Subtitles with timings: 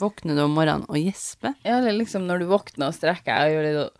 [0.00, 1.54] Våkner du om morgenen og gjesper?
[1.64, 3.94] Ja, eller liksom når du våkner og strekker deg og gjør litt sånn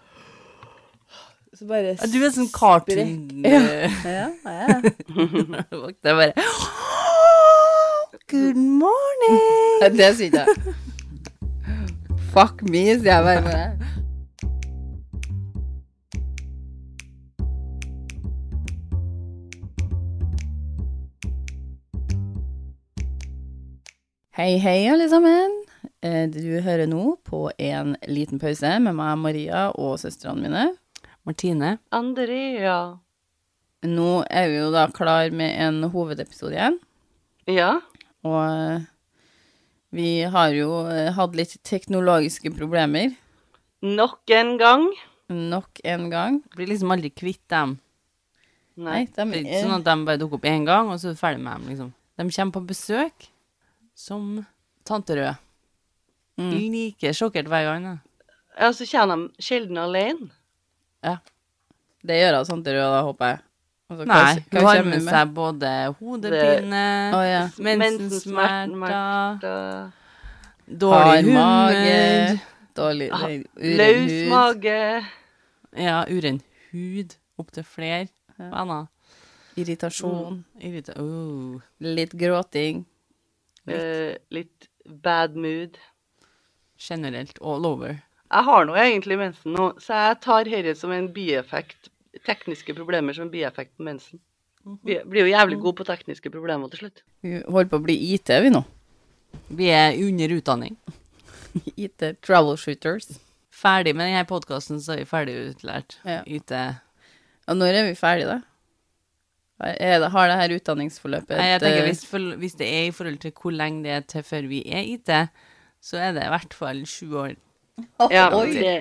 [1.56, 3.14] Så bare Ja, Du er sånn cartoon
[3.46, 3.62] Ja.
[4.04, 4.80] Ja, ja.
[5.80, 6.32] Våkner jeg bare
[8.26, 9.38] Good morning!
[9.84, 10.74] Ja, Det sier jeg.
[12.34, 13.84] Fuck me, sier jeg bare med.
[24.36, 25.54] Hei, hei, alle sammen.
[26.02, 30.64] Eh, Du hører nå på en liten pause med meg, Maria, og søstrene mine.
[31.26, 31.78] Martine.
[31.92, 32.98] Andrea.
[33.86, 36.78] Nå er vi jo da klar med en hovedepisode igjen.
[37.46, 37.80] Ja.
[38.26, 38.82] Og
[39.94, 43.14] vi har jo eh, hatt litt teknologiske problemer
[43.86, 44.86] Nok en gang.
[45.28, 46.40] nok en gang.
[46.56, 47.76] Blir liksom aldri kvitt dem.
[48.76, 49.04] Nei, Nei.
[49.06, 51.08] de Det er ikke er sånn at de bare dukker opp én gang, og så
[51.10, 51.92] er du ferdig med dem, liksom.
[52.16, 53.28] De kommer på besøk
[53.94, 54.46] som
[54.84, 55.36] tante Rød.
[56.38, 56.50] Mm.
[56.52, 57.84] Like sjokkert hver gang.
[57.84, 57.96] Da.
[58.60, 60.28] Ja, så kommer de sjelden alene.
[61.04, 61.16] Ja.
[62.06, 63.38] Det gjør hun rød, da, håper jeg.
[63.90, 65.68] Altså, Nei, hun har med seg både
[66.00, 67.44] hodepine, oh, ja.
[67.62, 69.90] mensensmerter,
[70.66, 72.40] dårlig mage,
[72.76, 74.28] dårlig Ah, Løs hud.
[74.32, 75.04] mage.
[75.78, 76.40] Ja, uren
[76.72, 77.14] hud.
[77.38, 78.08] Opptil flere
[78.38, 78.44] Ja.
[78.50, 78.86] venner.
[79.56, 80.44] Irritasjon.
[80.60, 81.60] Irrita oh.
[81.80, 82.84] Litt gråting.
[83.68, 84.68] eh, litt
[85.02, 85.78] bad mood.
[86.78, 87.98] Generelt all over.
[88.26, 91.90] Jeg har nå egentlig mensen nå, så jeg tar dette som en bieffekt.
[92.26, 94.20] Tekniske problemer som bieffekt på mensen.
[94.82, 97.04] Vi blir jo jævlig gode på tekniske problemer til slutt.
[97.22, 98.64] Vi holder på å bli IT, vi nå.
[99.54, 100.74] Vi er under utdanning.
[101.84, 103.12] IT troubleshooters.
[103.54, 106.00] Ferdig med denne podkasten, så er vi ferdig utlært.
[106.04, 106.20] Ja.
[106.26, 106.52] IT.
[107.46, 108.56] Og når er vi ferdige, da?
[109.56, 112.82] Er det, har det her utdanningsforløpet Nei, jeg tenker eh, hvis, for, hvis det er
[112.90, 115.12] i forhold til hvor lenge det er til før vi er IT,
[115.86, 117.34] så er det i hvert fall sju år.
[118.10, 118.72] Ja, det,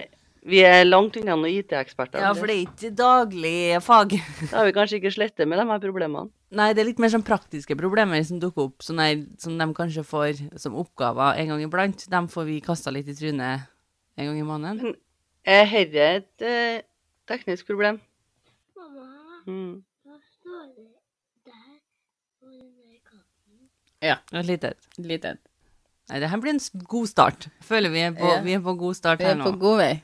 [0.46, 2.22] vi er langt unna noen IT-eksperter.
[2.24, 4.16] Ja, for det er ikke daglig fag.
[4.50, 6.30] Da har vi kanskje ikke slettet med de her problemene.
[6.56, 9.68] Nei, det er litt mer sånn praktiske problemer som dukker opp, sånn der, som de
[9.76, 12.06] kanskje får som oppgaver en gang iblant.
[12.14, 13.66] Dem får vi kasta litt i trynet
[14.16, 14.96] en gang i måneden.
[15.46, 16.78] Er dette et eh,
[17.30, 18.00] teknisk problem?
[18.78, 19.10] Mamma,
[19.46, 19.84] Mm.
[20.06, 20.88] hva står det
[21.46, 21.74] der
[24.02, 24.16] Ja.
[24.32, 24.74] Et lite.
[24.98, 25.36] Lite.
[26.10, 27.48] Nei, det her blir en god start.
[27.66, 28.42] Føler vi er på, Ja.
[28.46, 29.60] vi er på god start Vi er på nå.
[29.60, 30.04] god vei.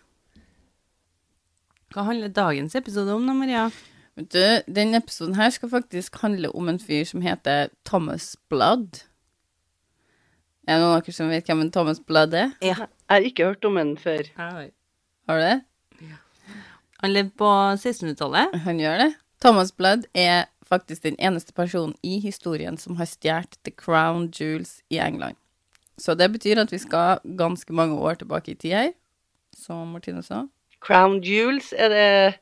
[1.93, 3.65] Hva handler dagens episode om da, Maria?
[4.17, 9.03] Vet du, denne episoden her skal faktisk handle om en fyr som heter Thomas Blood.
[10.67, 12.51] Er det noen av dere som vet hvem en Thomas Blood er?
[12.61, 14.23] Jeg har ikke hørt om den før.
[14.37, 14.69] Har
[15.27, 15.61] du det?
[16.01, 16.17] Ja.
[17.03, 18.55] Han levde på 1600-tallet.
[18.65, 19.09] Han gjør det.
[19.41, 24.81] Thomas Blood er faktisk den eneste personen i historien som har stjålet The Crown Jewels
[24.89, 25.35] i England.
[25.97, 28.93] Så det betyr at vi skal ganske mange år tilbake i tid her,
[29.55, 30.45] som Martine sa.
[30.81, 32.39] Crown Jewels, er det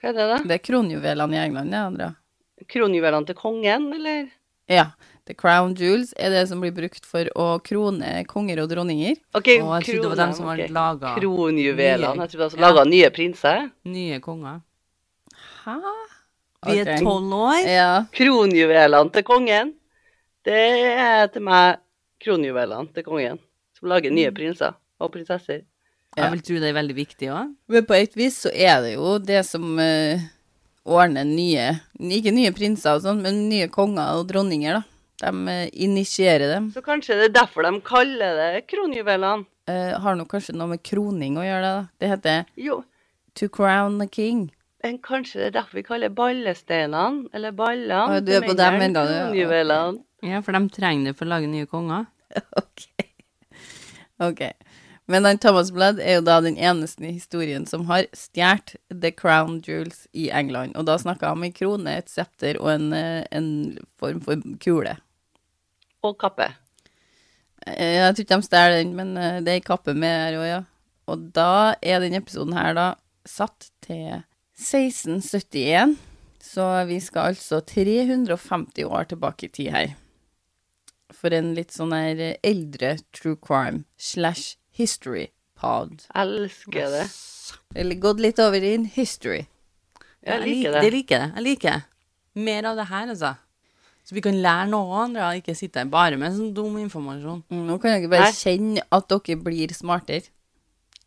[0.00, 0.38] Hva er det, da?
[0.44, 2.14] Det er kronjuvelene i England, det, Andrea.
[2.68, 4.28] Kronjuvelene til kongen, eller?
[4.68, 4.90] Ja.
[5.26, 9.16] The Crown Jewels er det som blir brukt for å krone konger og dronninger.
[9.34, 10.68] OK, Og jeg trodde det var dem som okay.
[10.68, 12.12] Laget laga Kronjuvelene.
[12.14, 12.84] nye- Jeg trodde altså Ja.
[12.84, 13.70] nye prinser.
[13.84, 14.60] nye konger.
[15.64, 15.76] Hæ?
[16.66, 17.02] Vi er Ok.
[17.02, 17.66] tolv år.
[17.66, 18.04] Ja.
[18.12, 19.74] Kronjuvelene til kongen.
[20.44, 21.78] Det er til meg
[22.26, 23.40] kronjuvelene til kongen.
[23.78, 25.64] Som lager nye prinser og prinsesser.
[26.16, 26.26] Ja.
[26.26, 27.52] Jeg vil tro det er veldig viktig òg.
[27.68, 30.22] Men på et vis så er det jo det som uh,
[30.86, 31.66] ordner nye
[32.16, 34.92] Ikke nye prinser og sånn, men nye konger og dronninger, da.
[35.20, 36.70] De uh, initierer dem.
[36.72, 39.44] Så kanskje det er derfor de kaller det kronjuvelene.
[39.68, 41.76] Uh, har nok kanskje noe med kroning å gjøre, det.
[41.76, 41.86] da.
[42.00, 42.80] Det heter Jo,
[43.36, 44.46] to crown the king.
[44.84, 48.76] men kanskje det er derfor vi kaller ballesteinene, eller ballene, Å, du er på dem
[48.86, 50.04] enda, du.
[50.22, 52.06] Ja, for de trenger det for å lage nye konger.
[52.62, 52.86] ok.
[54.18, 54.42] Ok.
[55.06, 59.12] Men han Thomas Blood er jo da den eneste i historien som har stjålet The
[59.14, 60.74] Crown Jewels i England.
[60.74, 64.42] Og da snakka han om en krone, et septer og en, eh, en form for
[64.62, 64.96] kule.
[66.02, 66.48] Og kappe.
[67.66, 70.40] Eh, Jeg tror ikke de stjeler den, men eh, det er ei kappe med her
[70.40, 70.62] òg, ja.
[71.06, 72.88] Og da er denne episoden her da
[73.26, 74.24] satt til
[74.58, 75.94] 1671.
[76.42, 79.94] Så vi skal altså 350 år tilbake i tid her.
[81.16, 86.04] For en litt sånn her eldre true crime slash history pod.
[86.14, 87.06] Elsker det.
[87.74, 89.46] Eller gått litt over i en history.
[90.26, 90.82] Jeg liker det.
[90.84, 91.28] Jeg liker det.
[91.38, 91.82] Jeg liker det.
[92.46, 93.32] Mer av det her, altså.
[94.06, 97.40] Så vi kan lære noe andre, og ikke sitte her bare med sånn dum informasjon.
[97.50, 98.36] Mm, Nå kan dere bare Nei.
[98.38, 100.28] kjenne at dere blir smartere.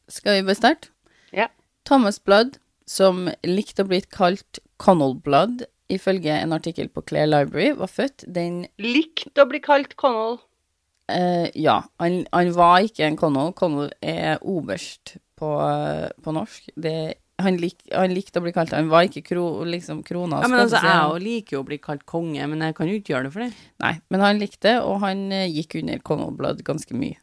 [0.09, 0.89] Skal vi bare starte?
[1.35, 1.45] Ja.
[1.87, 2.57] Thomas Blood,
[2.89, 8.27] som likte å bli kalt Connell Blood, ifølge en artikkel på Clare Library, var født
[8.27, 10.39] den Likt å bli kalt Connell.
[11.09, 13.53] Eh, ja, han, han var ikke en Connell.
[13.57, 15.49] Connell er oberst på,
[16.23, 16.69] på norsk.
[16.77, 16.95] Det,
[17.41, 20.41] han, lik, han likte å bli kalt Han var ikke kro, liksom krona.
[20.43, 23.15] Ja, men altså, jeg liker jo å bli kalt konge, men jeg kan jo ikke
[23.15, 23.51] gjøre det for det.
[23.85, 27.17] Nei, men han likte det, og han eh, gikk under Connell Blood ganske mye.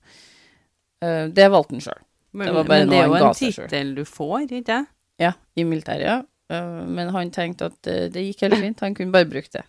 [1.04, 2.02] Eh, det valgte han sjøl.
[2.36, 4.92] Men, Det var bare men det er jo en tittel du får, ikke sant?
[5.22, 6.16] Ja, i militæret, ja.
[6.48, 9.64] Men han tenkte at eh, det gikk helt fint, han kunne bare bruke det.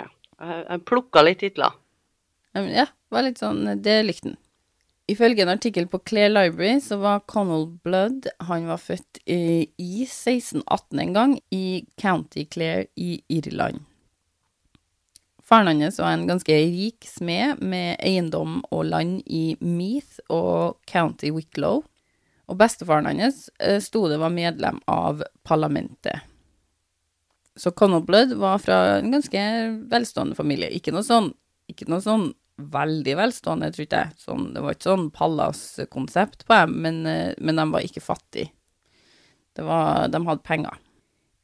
[0.00, 0.06] Ja.
[0.40, 1.76] jeg plukka litt titler.
[2.56, 4.40] Ja, var litt sånn, det likte han.
[5.10, 10.04] Ifølge en artikkel på Clare Library så var Connell Blood Han var født i, i
[10.04, 13.82] 1618 en gang, i County Clare i Irland.
[15.42, 21.32] Faren hans var en ganske rik smed med eiendom og land i Meath og County
[21.34, 21.82] Wicklow.
[22.50, 26.26] Og bestefaren hans eh, sto det var medlem av parlamentet.
[27.56, 29.40] Så Connell Blood var fra en ganske
[29.90, 30.70] velstående familie.
[30.74, 31.30] Ikke noe sånn,
[31.70, 32.30] ikke noe sånn
[32.60, 34.14] veldig velstående, tror jeg.
[34.20, 38.52] Sånn, det var ikke sånn pallaskonsept på dem, men, eh, men de var ikke fattige.
[39.60, 40.78] Var, de hadde penger.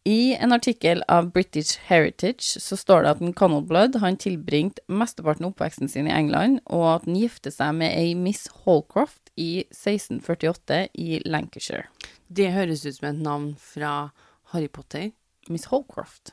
[0.06, 5.44] I en artikkel av British Heritage så står det at en Connell han tilbringte mesteparten
[5.44, 9.65] av oppveksten sin i England, og at han gifte seg med ei Miss Holcroft i
[9.71, 11.87] 1648 i Lancashire.
[12.29, 14.11] Det høres ut som et navn fra
[14.53, 15.11] Harry Potter.
[15.49, 16.33] Miss Holcroft.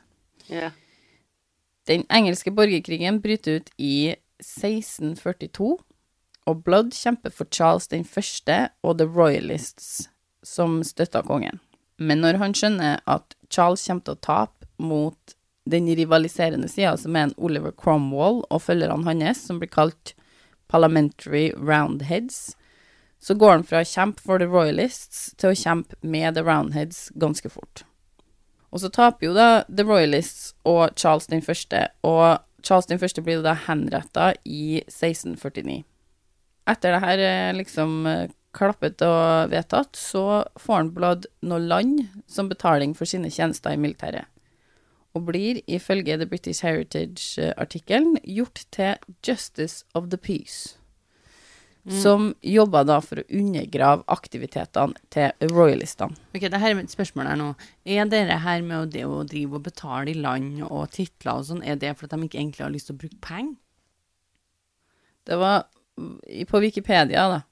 [0.50, 0.70] Ja.
[1.86, 5.76] Den engelske borgerkrigen bryter ut i 1642,
[6.44, 10.08] og Blood kjemper for Charles den første og The Royalists,
[10.42, 11.60] som støtta kongen.
[11.96, 15.36] Men når han skjønner at Charles kommer til å tape mot
[15.70, 20.12] den rivaliserende sida, som er en Oliver Cromwell og følgerne hans, som blir kalt
[20.68, 22.56] Parliamentary Roundheads,
[23.24, 27.06] så går han fra å kjempe for The Royalists til å kjempe med The Roundheads
[27.16, 27.86] ganske fort.
[28.68, 33.24] Og så taper jo da The Royalists og Charles den første, og Charles den første
[33.24, 35.84] blir da henretta i 1649.
[36.68, 42.04] Etter det her er liksom eh, klappet og vedtatt, så får han Blood noe land
[42.28, 44.28] som betaling for sine tjenester i militæret.
[45.14, 50.74] Og blir, ifølge The British Heritage-artikkelen, gjort til Justice of the Peace.
[51.84, 56.16] Som jobba da for å undergrave aktivitetene til royalistene.
[56.32, 57.50] Ok, det her er mitt spørsmål her nå.
[57.84, 61.60] Er dere her med det å drive og betale i land og titler og sånn,
[61.60, 63.58] er det for at de ikke egentlig har lyst til å bruke penger?
[65.24, 65.66] Det var
[66.50, 67.42] På Wikipedia, da,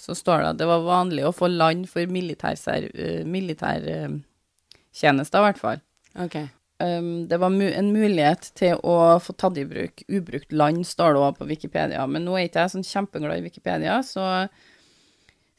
[0.00, 4.14] så står det at det var vanlig å få land for militærtjenester, militær, uh,
[4.96, 5.82] tjenester, i hvert fall.
[6.24, 6.38] Ok.
[6.82, 11.14] Um, det var mu en mulighet til å få tatt i bruk ubrukt land, står
[11.14, 12.02] det òg på Wikipedia.
[12.10, 14.48] Men nå er ikke jeg sånn kjempeglad i Wikipedia, så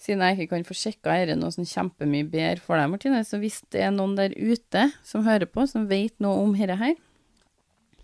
[0.03, 3.39] siden jeg ikke kan få sjekka dette noe sånn kjempemye bedre for deg, Martine, så
[3.39, 6.95] hvis det er noen der ute som hører på, som vet noe om dette her,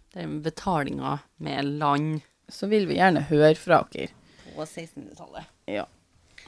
[0.10, 4.10] Det er betalinga med land så vil vi gjerne høre fra dere.
[4.56, 5.46] på 1600-tallet.
[5.70, 5.86] Ja.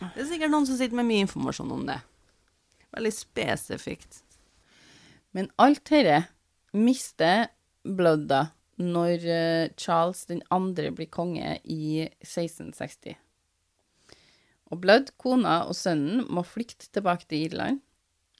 [0.02, 2.00] Det er sikkert noen som sitter med mye informasjon om det.
[2.92, 4.24] Veldig spesifikt.
[5.32, 6.24] Men alt dette
[6.72, 7.50] mister
[7.84, 8.46] Blood da,
[8.82, 13.18] når eh, Charles den andre blir konge i 1660.
[14.72, 17.82] Og Blood, kona og sønnen må flykte tilbake til Irland.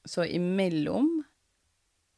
[0.08, 1.10] Så imellom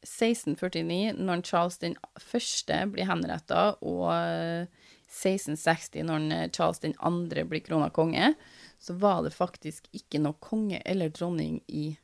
[0.04, 4.68] 1649, når Charles den første blir henretta, og eh,
[5.08, 8.34] 1660, når eh, Charles den andre blir krona konge,
[8.78, 11.96] så var det faktisk ikke noe konge eller dronning i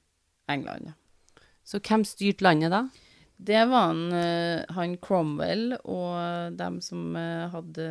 [0.50, 0.94] England.
[1.64, 2.86] Så hvem styrte landet da?
[3.40, 7.86] Det var han, eh, han Cromwell og dem som eh, hadde,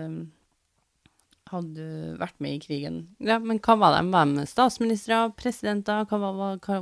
[1.50, 1.88] hadde
[2.20, 3.00] vært med i krigen.
[3.18, 4.24] Ja, men hva var de?
[4.38, 6.80] De statsministre, presidenter, hva var, hva,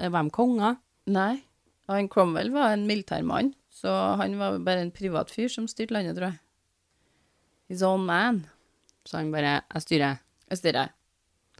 [0.00, 0.80] var de konger?
[1.10, 1.42] Nei,
[1.90, 3.90] han Cromwell var en militærmann, så
[4.20, 6.40] han var bare en privat fyr som styrte landet, tror jeg.
[7.70, 8.44] His own man.
[9.06, 10.18] Så han bare Jeg styrer.
[10.50, 10.90] Jeg styrer.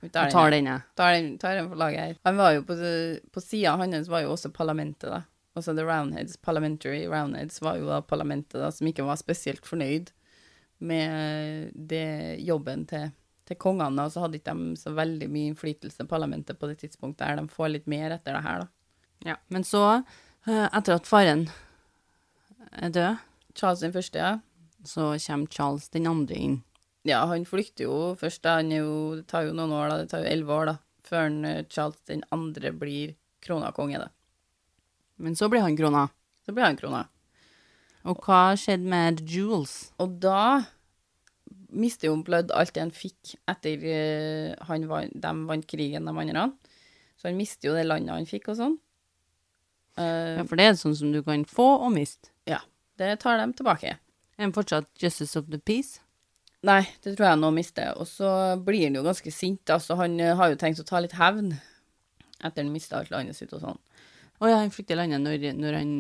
[0.03, 0.65] Jeg tar den.
[0.65, 0.83] denne.
[0.97, 2.15] Tar den, tar den for laget her.
[2.25, 2.77] Han var jo på,
[3.33, 5.23] på sida hans var jo også parlamentet, da.
[5.59, 10.13] Altså The Roundheads, Parliamentary Roundheads, var jo da parlamentet da, som ikke var spesielt fornøyd
[10.81, 13.11] med det jobben til,
[13.49, 16.79] til kongene, og så hadde ikke de så veldig mye innflytelse i parlamentet på det
[16.85, 17.41] tidspunktet her.
[17.41, 18.71] De får litt mer etter det her, da.
[19.33, 19.37] Ja.
[19.53, 19.83] Men så,
[20.47, 21.49] eh, etter at faren
[22.71, 23.27] er død,
[23.59, 24.39] Charles den første, ja.
[24.87, 26.61] så kommer Charles den andre inn.
[27.09, 28.59] Ja, han flykter jo først, da.
[28.61, 29.99] Han jo, det tar jo noen år, da.
[30.01, 30.77] Det tar jo elleve år, da.
[31.11, 33.15] Før eh, Charles den andre blir
[33.45, 34.11] krona konge, da.
[35.21, 36.09] Men så blir han krona.
[36.47, 37.05] Så blir han krona.
[38.09, 39.91] Og hva skjedde med Jules?
[40.01, 40.65] Og da
[41.71, 46.49] mister jo Blood alt det han fikk etter eh, han de vant krigen, de andre.
[47.21, 48.77] Så han mister jo det landet han fikk og sånn.
[49.99, 52.33] Uh, Ja, for det er sånn som du kan få og miste.
[52.49, 52.63] ja,
[52.97, 53.99] det tar de tilbake.
[54.39, 56.01] Er han fortsatt Justice of the Peace?
[56.65, 57.93] Nei, det tror jeg han nå mister.
[58.01, 58.31] Og så
[58.65, 61.17] blir han jo ganske sint, da, så han eh, har jo tenkt å ta litt
[61.17, 61.55] hevn
[62.41, 63.81] etter han mista alt landet sitt og sånn.
[64.41, 65.91] Å ja, han flykter landet når, når, han,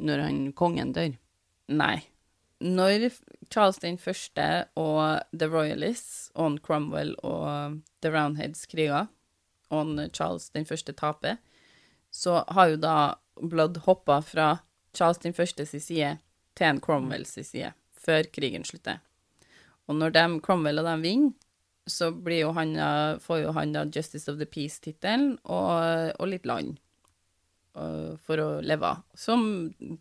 [0.00, 1.12] når han kongen dør.
[1.68, 1.98] Nei.
[2.60, 3.10] Når
[3.52, 4.46] Charles den første
[4.80, 9.08] og The Royalists og Cromwell og The Roundheads kriger,
[9.70, 11.38] og Charles den første taper,
[12.10, 12.96] så har jo da
[13.40, 14.48] Blood hoppa fra
[14.96, 16.16] Charles den første sin side
[16.58, 18.98] til en Cromwell sin side, før krigen slutter.
[19.88, 21.32] Og når de, Cromwell og de vinner,
[21.90, 22.76] så jo han,
[23.20, 26.78] får jo han da Justice of the Peace-tittelen og, og litt land
[28.26, 29.02] for å leve av.
[29.16, 29.42] Som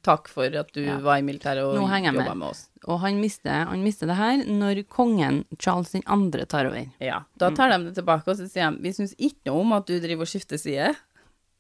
[0.06, 0.98] takk for at du Ja.
[1.00, 2.38] var i militæret og jobba med.
[2.38, 2.70] med oss.
[2.88, 6.46] Og han mister, han mister det her når kongen Charles 2.
[6.48, 6.86] tar over.
[7.00, 7.24] Ja.
[7.38, 9.86] Da tar de det tilbake, og så sier de vi syns ikke noe om at
[9.88, 10.96] du driver og skifter side,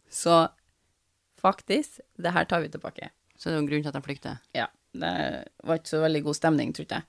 [0.10, 0.50] så
[1.42, 3.10] faktisk, det her tar vi tilbake.
[3.38, 4.40] Så det er jo en grunn til at han flykter.
[4.56, 4.68] Ja.
[4.92, 7.04] Det var ikke så veldig god stemning, tror jeg.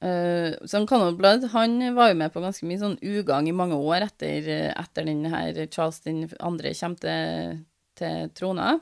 [0.00, 4.06] Uh, Conor Blood han var jo med på ganske mye sånn ugagn i mange år
[4.06, 7.58] etter, etter den her Charles den andre kommer til,
[8.00, 8.78] til trona.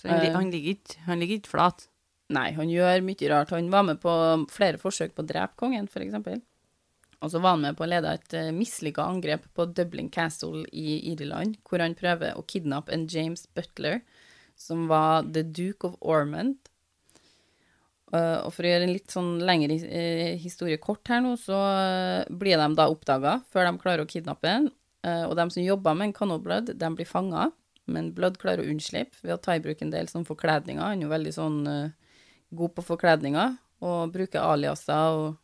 [0.00, 0.32] Så han, Eh.
[0.32, 1.88] han, ligger ikke, han ligger ikke flat.
[2.30, 3.50] Nei, han gjør mye rart.
[3.50, 4.12] Han var med på
[4.48, 6.38] flere forsøk på å drepe kongen, for eksempel.
[7.20, 10.62] Og så var han med på å lede et uh, mislykka angrep på Dublin Castle
[10.72, 14.00] i Irland, hvor han prøver å kidnappe en James Butler,
[14.56, 16.69] som var the Duke of Ormond.
[18.10, 21.54] Uh, og for å gjøre en litt sånn lengre uh, historie kort her nå, så
[21.54, 24.56] uh, blir de da oppdaga før de klarer å kidnappe.
[25.06, 27.48] Uh, og de som jobber med en Canoblood, de blir fanga,
[27.90, 30.82] men Blood klarer å unnslippe ved å ta i bruk en del sånn forkledninger.
[30.82, 31.60] Han er jo veldig sånn
[32.50, 35.38] god på forkledninger og bruker aliaser og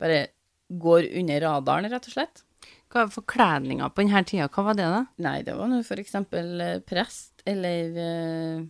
[0.00, 0.26] bare
[0.68, 2.42] går under radaren, rett og slett.
[2.88, 4.48] Hva var forkledninga på denne tida?
[4.52, 5.02] Hva var det, da?
[5.24, 8.66] Nei, det var nå for eksempel eh, prest eller eh,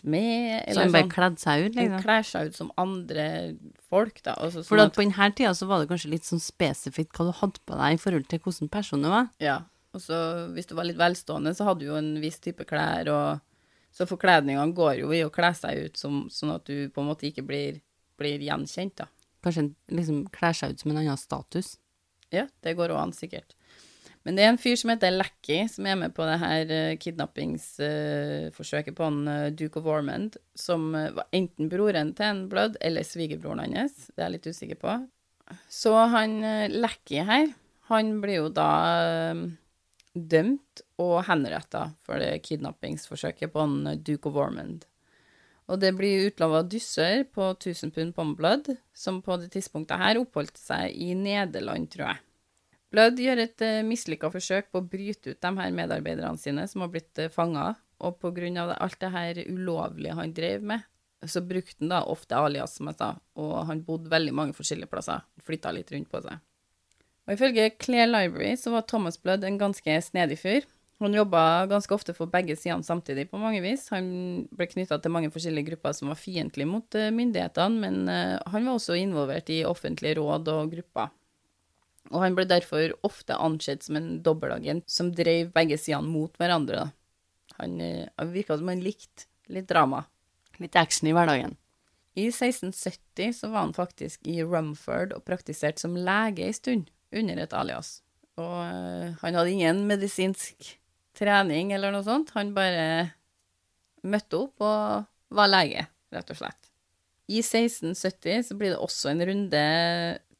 [0.00, 1.12] smed Så han bare sånn.
[1.14, 2.02] kledde seg ut, liksom?
[2.04, 3.26] kler seg ut som andre
[3.90, 4.34] folk, da.
[4.40, 7.28] Altså, For sånn at på denne tida så var det kanskje litt sånn spesifikt hva
[7.30, 9.30] du hadde på deg i forhold til hvordan person du var.
[9.42, 9.60] Ja.
[9.94, 10.16] Og så
[10.54, 13.40] hvis du var litt velstående, så hadde du jo en viss type klær, og
[13.90, 17.08] så forkledningene går jo i å kle seg ut som, sånn at du på en
[17.10, 17.80] måte ikke blir,
[18.20, 19.08] blir gjenkjent, da.
[19.42, 21.72] Kanskje en liksom kler seg ut som en annen status.
[22.30, 23.56] Ja, det går òg an, sikkert.
[24.26, 26.98] Men det er en fyr som heter Lacky, som er med på det her uh,
[27.00, 32.76] kidnappingsforsøket på han eh, Duke of Ormond, som eh, var enten broren til en Blood
[32.84, 34.10] eller svigerbroren hans.
[34.12, 34.98] Det er jeg litt usikker på.
[35.72, 36.36] Så han
[36.70, 37.48] Lacky her,
[37.90, 39.42] han blir jo da eh,
[40.14, 44.86] dømt og henretta for det kidnappingsforsøket på han eh, Duke of Ormond.
[45.70, 50.58] Og det blir utlova dysser på 1000 pund Blood, som på det tidspunktet her oppholdt
[50.58, 52.22] seg i Nederland, tror jeg.
[52.90, 56.82] Blood gjør et uh, mislykka forsøk på å bryte ut de her medarbeiderne sine som
[56.82, 60.86] har blitt uh, fanga, og på grunn av alt det her ulovlige han drev med,
[61.28, 64.90] så brukte han da ofte alias, som jeg sa, og han bodde veldig mange forskjellige
[64.90, 66.42] plasser, flytta litt rundt på seg.
[67.28, 70.66] Og ifølge Claire Library så var Thomas Blood en ganske snedig fyr.
[71.00, 73.86] Han jobba ganske ofte for begge sidene samtidig på mange vis.
[73.94, 74.08] Han
[74.50, 78.74] ble knytta til mange forskjellige grupper som var fiendtlige mot uh, myndighetene, men han var
[78.74, 81.14] også involvert i offentlige råd og grupper.
[82.10, 86.86] Og han ble derfor ofte ansett som en dobbeltagent som drev begge sidene mot hverandre.
[86.86, 87.56] da.
[87.60, 90.06] Han, uh, han virka som han likte litt drama.
[90.58, 91.56] Litt action i hverdagen.
[92.18, 97.38] I 1670 så var han faktisk i Rumford og praktiserte som lege en stund, under
[97.42, 98.00] et alias.
[98.40, 100.74] Og eh, han hadde ingen medisinsk
[101.18, 102.32] trening eller noe sånt.
[102.36, 103.12] Han bare
[104.06, 106.70] møtte opp og var lege, rett og slett.
[107.30, 109.62] I 1670 så blir det også en runde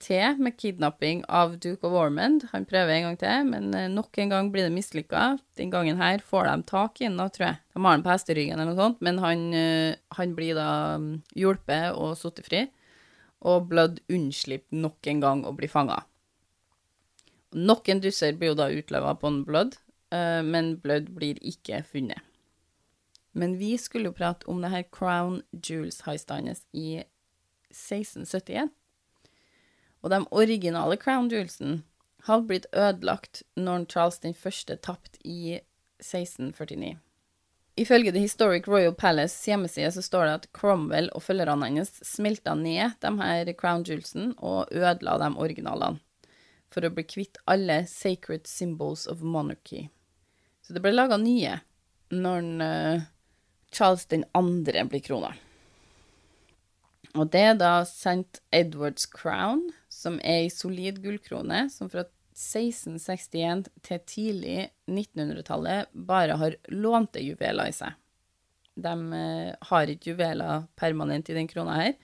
[0.01, 2.47] til med kidnapping av Duke of Ormond.
[2.55, 5.37] Han prøver en gang til, men eh, nok en gang blir det mislykka.
[5.61, 7.59] Den gangen her får de tak i ham, tror jeg.
[7.75, 10.71] De har ham på hesteryggen eller noe sånt, men han, eh, han blir da
[11.03, 12.65] mm, hjulpet og satt fri.
[13.45, 16.01] Og Blood unnslipper nok en gang å bli fanga.
[17.57, 19.77] Nok en dusser blir jo da utløva på en Blood,
[20.15, 22.25] eh, men Blood blir ikke funnet.
[23.37, 27.03] Men vi skulle jo prate om det her Crown Jewels heistet i
[27.71, 28.73] 1671.
[30.01, 31.83] Og de originale Crown Jewelsen
[32.27, 35.61] hadde blitt ødelagt når Charles den første tapte i
[36.01, 36.99] 1649.
[37.81, 42.55] Ifølge The Historic Royal Palace hjemmeside så står det at Cromwell og følgerne hans smelta
[42.59, 46.01] ned de her Crown Jewelsen og ødela de originalene
[46.71, 49.89] for å bli kvitt alle sacred symbols of monarchy.
[50.63, 51.57] Så det ble laga nye
[52.15, 53.07] når eh,
[53.75, 55.33] Charles den andre blir krona.
[57.19, 58.41] Og det er da St.
[58.55, 62.05] Edwards Crown, som er ei solid gullkrone som fra
[62.37, 67.99] 1661 til tidlig 1900-tallet bare har lånte juveler i seg.
[68.81, 71.99] De eh, har ikke juveler permanent i den krona her,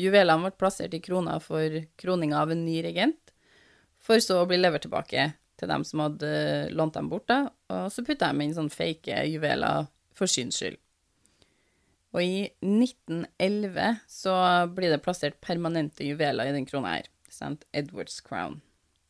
[0.00, 3.32] Juvelene ble plassert i krona for kroninga av en ny regent,
[4.02, 5.28] for så å bli levert tilbake
[5.60, 6.30] til dem som hadde
[6.74, 9.86] lånt dem bort, da, og så putta de inn sånne fake juveler
[10.18, 10.80] for syns skyld.
[12.14, 14.34] Og i 1911 så
[14.70, 17.66] blir det plassert permanente juveler i den krona her, St.
[17.74, 18.60] Edward's Crown.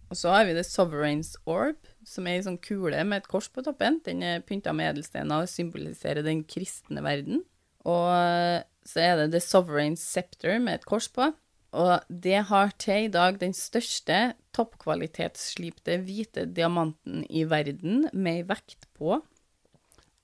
[0.09, 3.49] Og så har vi The Sovereign's Orb, som er ei sånn kule med et kors
[3.53, 3.99] på toppen.
[4.07, 7.43] Den er pynta med edelstener og symboliserer den kristne verden.
[7.85, 11.33] Og så er det The Sovereign's Scepter med et kors på.
[11.75, 18.49] Og det har til i dag den største toppkvalitetsslipte hvite diamanten i verden, med ei
[18.55, 19.19] vekt på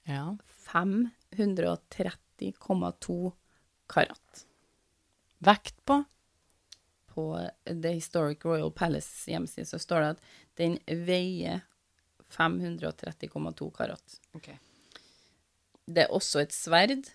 [0.07, 0.37] Ja.
[2.41, 3.33] 530,2
[3.91, 4.47] karat.
[5.39, 6.03] Vekt på?
[7.07, 10.27] På The Historic Royal Palace hjemmeside så står det at
[10.61, 11.65] den veier
[12.31, 14.21] 530,2 karat.
[14.37, 14.59] Okay.
[15.91, 17.09] Det er også et sverd,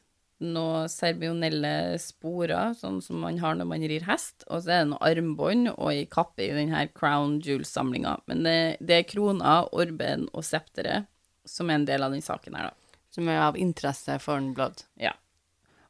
[0.43, 4.89] noen serbionelle sporer, sånn som man har når man rir hest, og så er det
[4.91, 8.17] noen armbånd og ei kappe i denne Crown Jewel-samlinga.
[8.27, 11.07] Men det, det er krona, orben og septeret
[11.47, 12.84] som er en del av den saken her, da.
[13.15, 14.83] Som er av interesse for en blood.
[14.99, 15.13] Ja.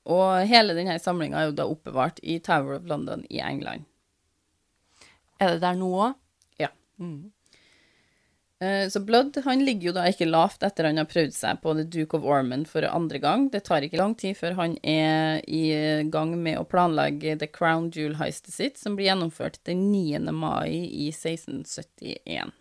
[0.05, 3.87] Og hele denne samlinga er jo da oppbevart i Tower of London i England.
[5.41, 6.19] Er det der nå òg?
[6.61, 6.69] Ja.
[7.01, 7.31] Mm.
[8.61, 11.73] Eh, Så Blood han ligger jo da ikke lavt etter han har prøvd seg på
[11.75, 13.49] The Duke of Ormond for andre gang.
[13.51, 15.65] Det tar ikke lang tid før han er i
[16.13, 20.21] gang med å planlegge The Crown Jewel heistet sitt, som blir gjennomført den 9.
[20.31, 22.53] mai i 1671.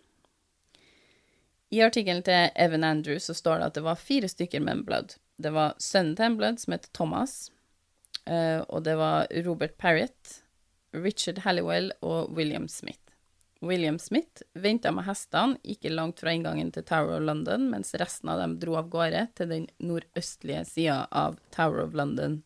[1.75, 4.83] I artikkelen til Evan Andrews så står det at det var fire stykker med en
[4.87, 5.15] Blood.
[5.41, 7.49] Det var sønnen til en Blood, som het Thomas,
[8.23, 10.37] eh, og det var Robert Parrott,
[10.95, 13.01] Richard Halliwell og William Smith.
[13.65, 18.31] William Smith venta med hestene ikke langt fra inngangen til Tower of London, mens resten
[18.31, 22.43] av dem dro av gårde til den nordøstlige sida av Tower of London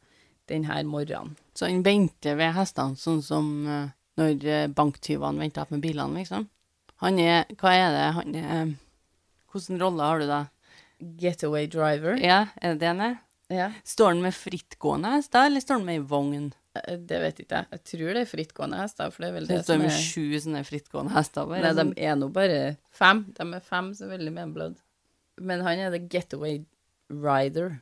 [0.50, 1.36] denne morgenen.
[1.53, 6.50] Så han venter ved hestene, sånn som eh, når banktyvene venter med bilene, liksom.
[7.03, 8.77] Han er Hva er det han er
[9.53, 10.39] Hvilken rolle har du da?
[11.20, 12.18] Getaway driver.
[12.22, 13.18] Ja, er det det han er?
[13.50, 13.70] Ja.
[13.88, 16.50] Står han med frittgående hester, eller står han med ei vogn?
[16.77, 17.68] eh, Det vet ikke jeg.
[17.72, 20.01] Jeg tror det er frittgående hester, for det er vel Det det står med er
[20.05, 21.48] sju sånne frittgående hester.
[21.50, 22.59] Bare, Nei, de er nå bare
[22.94, 23.24] fem.
[23.38, 24.75] De er fem, selvfølgelig, med en blod.
[25.40, 26.59] Men han er the getaway
[27.09, 27.79] rider.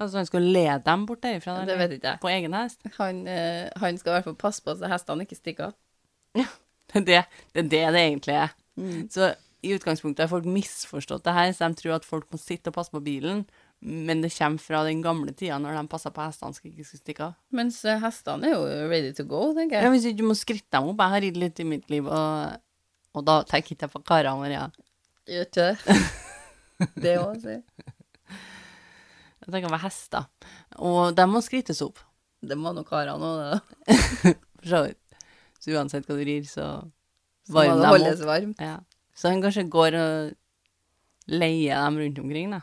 [0.00, 1.58] Altså, han skal lede dem bort derifra?
[1.60, 1.78] Det eller?
[1.84, 2.20] vet ikke jeg.
[2.22, 2.80] På egen hest?
[2.96, 5.76] Han, eh, han skal i hvert fall passe på så hestene ikke stikker av.
[6.90, 7.16] Det er det
[7.54, 8.52] det, er det, det egentlig er.
[8.80, 9.02] Mm.
[9.14, 9.28] Så
[9.62, 12.76] i utgangspunktet har folk misforstått det her, så de tror at folk må sitte og
[12.78, 13.42] passe på bilen,
[13.80, 17.26] men det kommer fra den gamle tida når de passer på hestene skal ikke stikke
[17.30, 17.34] av.
[17.56, 19.94] Mens eh, hestene er jo ready to go, tenker Ja, jeg.
[19.96, 21.00] hvis ikke du må skritte dem opp.
[21.04, 22.58] Jeg har ridd litt i mitt liv, og,
[23.16, 24.52] og da tenker jeg ikke på karene våre.
[24.58, 24.68] Ja.
[25.30, 25.98] Gjør ikke det?
[27.04, 27.56] Det òg, si.
[29.40, 30.28] Jeg tenker på hester.
[30.80, 31.98] Og de må skrittes opp,
[32.40, 34.34] Det må nå karene òg, det.
[34.60, 35.18] for så vidt.
[35.60, 36.66] Så uansett hva du rir, så
[37.52, 37.84] varmer de opp.
[37.84, 38.60] Så må det holdes varmt.
[38.64, 38.78] Ja.
[39.20, 42.62] Så han kanskje går og leier dem rundt omkring, da.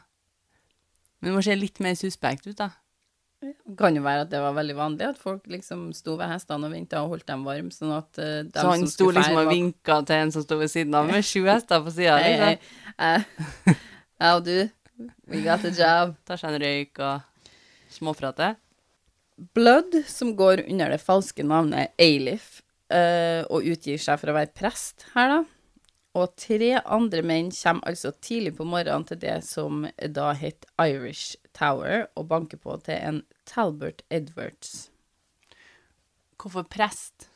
[1.19, 2.71] Men det må se litt mer suspekt ut, da.
[3.37, 6.65] Det kan jo være at det var veldig vanlig at folk liksom sto ved hestene
[6.65, 9.37] og venta og holdt dem varme, sånn at uh, dem Så han som sto liksom
[9.43, 12.15] og vinka til en som sto ved siden av, med sju hester på sida.
[12.23, 12.55] Hei, hei.
[12.57, 13.75] Liksom.
[13.75, 13.83] Eh,
[14.23, 14.55] Jeg og du,
[15.29, 16.15] we got the job.
[16.25, 17.51] Tar seg en røyk og
[17.93, 18.57] småprater.
[19.53, 24.55] Blood, som går under det falske navnet Eilif, uh, og utgir seg for å være
[24.57, 25.56] prest her, da.
[26.17, 29.85] Og tre andre menn kommer altså tidlig på morgenen til det som
[30.17, 34.87] da het Irish Tower, og banker på til en Talbert Edwards.
[36.37, 37.29] Hvorfor prest?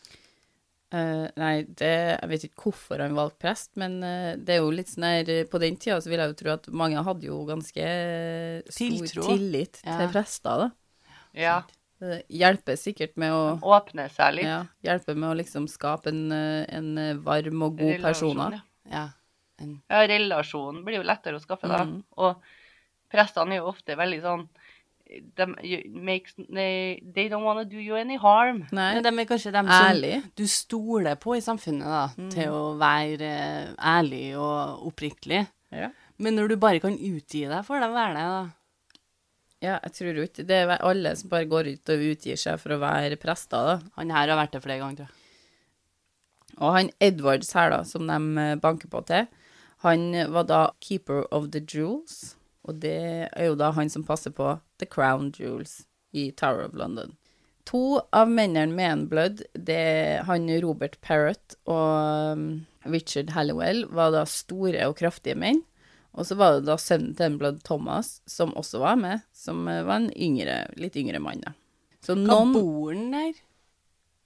[0.92, 4.74] Uh, nei, det, jeg vet ikke hvorfor han valgte prest, men uh, det er jo
[4.76, 7.30] litt sånn her eh, På den tida så vil jeg jo tro at mange hadde
[7.30, 7.86] jo ganske
[8.68, 9.28] stor Tiltro.
[9.30, 10.02] tillit Ja.
[10.02, 11.08] til prester, da.
[11.38, 11.56] Ja.
[12.02, 13.44] Det hjelper sikkert med å
[13.78, 14.50] Åpne seg litt.
[14.50, 16.92] Ja, hjelper med å liksom skape en, en
[17.24, 18.58] varm og god Relasjon, person.
[18.58, 18.62] Ja.
[18.92, 19.08] Ja.
[19.62, 21.84] En, ja, relasjonen blir jo lettere å skaffe, da.
[21.86, 22.00] Mm.
[22.18, 22.42] Og
[23.12, 24.48] prestene er jo ofte veldig sånn
[25.36, 25.46] de,
[25.92, 28.64] makes, they, they don't want to do you any harm.
[28.72, 32.30] Nei, de er kanskje dem som du stoler på i samfunnet, da, Mm.
[32.32, 35.44] til å være eh, ærlig og oppriktig.
[35.72, 35.92] Ja.
[36.18, 39.00] Men når du bare kan utgi deg for det, være det, da.
[39.62, 42.76] ja, jeg tror ikke Det er alle som bare går ut og utgir seg for
[42.76, 43.80] å være prester, da.
[43.98, 45.21] Han her har vært det flere ganger, tror jeg.
[46.62, 49.26] Og han Edwards her, da, som de eh, banker på til,
[49.82, 54.34] han var da keeper of the jewels, og det er jo da han som passer
[54.36, 57.16] på the crown jewels i Tower of London.
[57.70, 62.46] To av mennene med en blood, det er han Robert Parrott og um,
[62.86, 65.64] Richard Halliwell, var da store og kraftige menn.
[66.12, 69.64] Og så var det da sønnen til en blood Thomas, som også var med, som
[69.72, 71.54] eh, var en yngre, litt yngre mann, da.
[72.04, 73.38] Så Hva noen bor han der?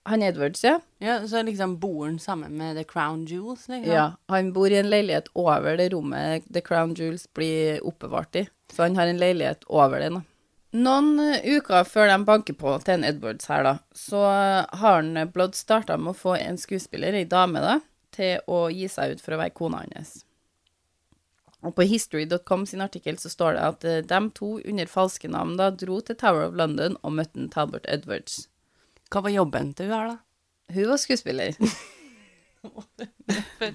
[0.06, 0.80] Han Edwards, ja.
[1.02, 3.94] Ja, så liksom bor han sammen med The Crown Jewels, liksom?
[3.94, 4.12] ja.
[4.28, 8.46] Han bor i en leilighet over det rommet The Crown Jewels blir oppbevart i.
[8.74, 10.12] Så han har en leilighet over det.
[10.76, 15.18] Noen eh, uker før de banker på til en Edwards her, da, så har han
[15.18, 17.80] eh, Blood starta med å få en skuespiller, ei dame, da,
[18.16, 20.20] til å gi seg ut for å være kona hans.
[21.66, 25.56] Og på history.com sin artikkel så står det at eh, de to under falske navn
[25.58, 28.46] da dro til Tower of London og møtte Talbert Edwards.
[29.12, 30.18] Hva var jobben til hun her, da?
[30.76, 31.56] Hun var skuespiller.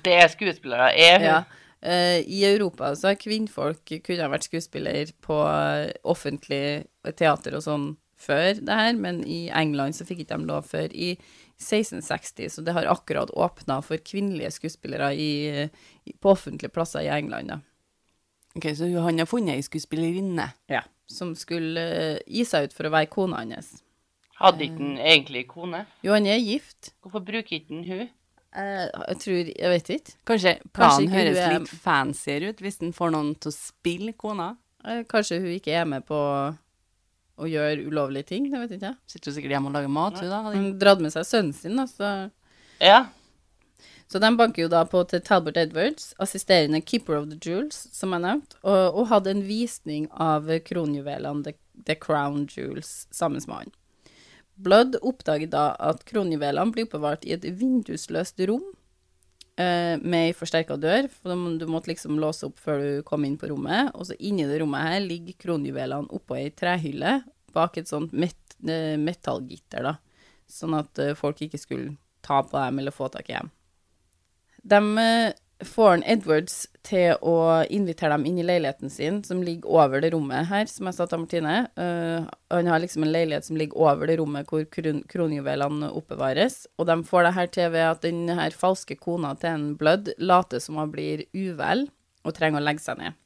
[0.05, 0.91] Det er skuespillere.
[0.99, 1.27] Er hun?
[1.29, 1.41] Ja.
[1.81, 7.87] Eh, I Europa så har kvinnfolk kunne vært skuespiller på eh, offentlig teater og sånn
[8.21, 11.15] før det her, men i England så fikk ikke de lov før i
[11.61, 15.31] 1660, så det har akkurat åpna for kvinnelige skuespillere i,
[16.21, 17.61] på offentlige plasser i England, da.
[18.59, 20.51] Ok, Så han har funnet ei skuespillerinne.
[20.69, 20.83] Ja.
[21.11, 23.79] Som skulle eh, gi seg ut for å være kona hans.
[24.41, 25.83] Hadde ikke han egentlig kone?
[26.03, 26.93] Jo, han er gift.
[27.05, 28.09] Hvorfor bruker ikke han hun?
[28.57, 30.15] Eh, jeg tror Jeg vet ikke.
[30.27, 34.13] Kanskje planen Kanskje høres er- litt fancier ut hvis han får noen til å spille
[34.19, 34.57] kona.
[34.85, 36.17] Eh, kanskje hun ikke er med på
[37.41, 38.97] å gjøre ulovlige ting, det vet ikke jeg.
[39.07, 40.41] Sitter jo sikkert hjemme og lager mat, hun da.
[40.53, 42.31] Hun dratt med seg sønnen sin, da, så
[42.81, 43.07] Ja.
[44.11, 48.11] Så de banker jo da på til Talbert Edwards, assisterende keeper of the jewels, som
[48.11, 51.55] jeg nevnte, og, og hadde en visning av kronjuvelene The,
[51.87, 53.73] The Crown Jewels sammen med han.
[54.61, 58.65] Blood oppdager da at kronjuvelene blir oppbevart i et vindusløst rom
[59.61, 63.39] eh, med ei forsterka dør, for du måtte liksom låse opp før du kom inn
[63.41, 67.21] på rommet, og så inni det rommet her ligger kronjuvelene oppå ei trehylle
[67.55, 68.37] bak et sånt met,
[68.69, 69.97] eh, metallgitter, da,
[70.51, 73.51] sånn at eh, folk ikke skulle ta på dem eller få tak i dem.
[74.63, 75.33] De eh,
[75.67, 80.13] får han Edwards til å invitere dem inn i leiligheten sin, som ligger over det
[80.15, 81.57] rommet her, som jeg sa til Martine.
[81.79, 86.63] Uh, han har liksom en leilighet som ligger over det rommet hvor kron kronjuvelene oppbevares,
[86.81, 90.13] og de får det her til ved at den her falske kona til en Blood
[90.19, 91.89] later som hun blir uvel
[92.25, 93.19] og trenger å legge seg ned.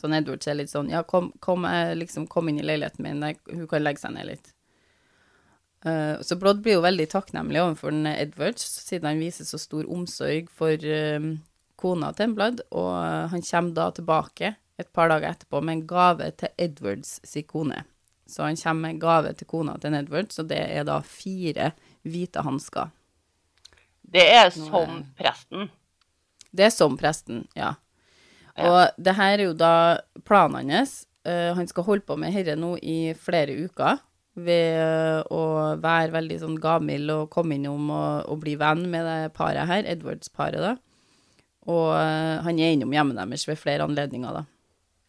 [0.00, 3.24] Så Edwards er litt sånn, ja, kom, kom, eh, liksom, kom inn i leiligheten min,
[3.24, 4.52] hun kan legge seg ned litt.
[5.84, 10.48] Uh, så Blood blir jo veldig takknemlig overfor Edwards, siden han viser så stor omsorg
[10.52, 11.34] for eh,
[11.80, 12.92] kona til en Blood, og
[13.32, 17.84] han kommer da tilbake et par dager etterpå med en gave til Edwards sin kone.
[18.26, 21.72] Så han kommer med en gave til kona til Edwards, og det er da fire
[22.02, 22.92] hvite hansker.
[24.14, 25.70] Det er som presten.
[26.54, 27.74] Det er som presten, ja.
[28.62, 29.74] Og det her er jo da
[30.26, 31.04] planen hans.
[31.26, 33.98] Eh, han skal holde på med herre nå i flere uker
[34.34, 39.06] ved eh, å være veldig sånn gavmild og komme innom og, og bli venn med
[39.08, 40.74] det paret her, Edwards-paret, da.
[41.70, 44.44] Og eh, han er innom hjemmet deres ved flere anledninger, da.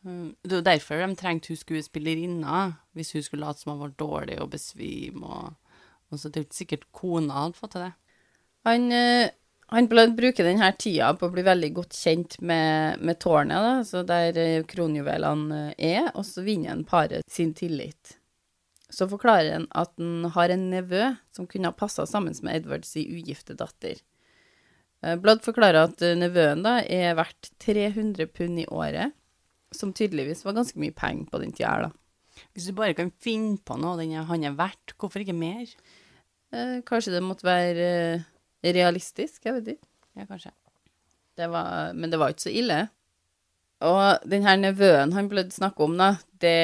[0.06, 2.60] Mm, Det er jo derfor de trengte hun skuespillerinna,
[2.94, 5.26] hvis hun skulle late som hun var dårlig og besvime.
[5.26, 5.80] Og,
[6.12, 7.94] og så det er jo ikke sikkert kona hadde fått til det.
[8.70, 9.34] Han, eh,
[9.74, 14.06] han bruker denne tida på å bli veldig godt kjent med, med tårnet, da, så
[14.08, 18.20] der eh, kronjuvelene er, og så vinner han paret sin tillit.
[18.90, 22.94] Så forklarer han at han har en nevø som kunne ha passa sammen med Edwards
[22.96, 23.98] ugifte datter.
[25.06, 29.14] Eh, Blood forklarer at eh, nevøen da er verdt 300 pund i året,
[29.76, 32.46] som tydeligvis var ganske mye penger på den tida her, da.
[32.56, 35.70] Hvis du bare kan finne på noe den han er verdt, hvorfor ikke mer?
[36.52, 38.26] Eh, kanskje det måtte være eh,
[38.76, 39.90] realistisk, jeg vet ikke.
[40.16, 40.52] Ja, kanskje.
[41.36, 42.86] Det var, men det var ikke så ille.
[43.86, 46.56] Og den her nevøen han ble snakket om, da, det,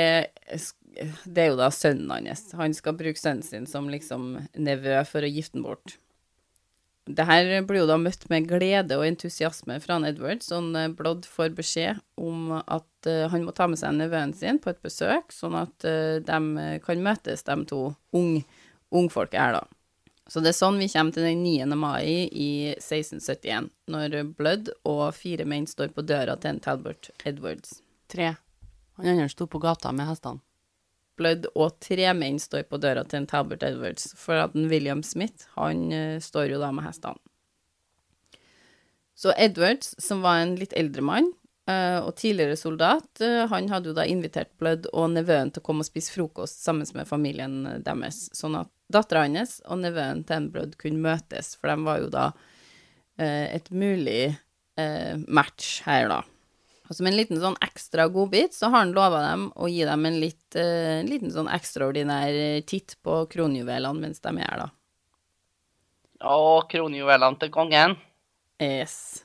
[1.28, 2.48] det er jo da sønnen hans.
[2.58, 5.98] Han skal bruke sønnen sin som liksom nevø for å gifte den bort.
[7.10, 10.92] Det her blir jo da møtt med glede og entusiasme fra han Edward, han eh,
[10.94, 14.82] Blood får beskjed om at eh, han må ta med seg nevøen sin på et
[14.86, 17.82] besøk, sånn at uh, de kan møtes, de to
[18.14, 18.36] ung,
[18.94, 19.64] ungfolket her, da.
[20.30, 21.74] Så det er sånn vi kommer til den 9.
[21.76, 27.82] mai i 1671, når Blood og fire menn står på døra til en Talbot Edwards.
[28.14, 28.36] Tre.
[29.02, 30.40] Han andre sto på gata med hestene.
[31.22, 35.04] Blood og tre menn står på døra til en Talbert Edwards, for at en William
[35.06, 37.22] Smith, han eh, står jo da med hestene.
[39.22, 41.28] Så Edwards, som var en litt eldre mann,
[41.70, 45.68] eh, og tidligere soldat, eh, han hadde jo da invitert Blood og nevøen til å
[45.68, 50.40] komme og spise frokost sammen med familien deres, sånn at dattera hans og nevøen til
[50.40, 52.32] en Blood kunne møtes, for de var jo da
[53.22, 54.32] et mulig
[55.30, 56.24] match her, da.
[56.92, 60.06] Og som en liten sånn ekstra godbit, så har han lova dem å gi dem
[60.10, 64.68] en litt, eh, liten sånn ekstraordinær eh, titt på kronjuvelene mens de er her, da.
[66.28, 67.96] Å, kronjuvelene til kongen.
[68.60, 69.24] Yes.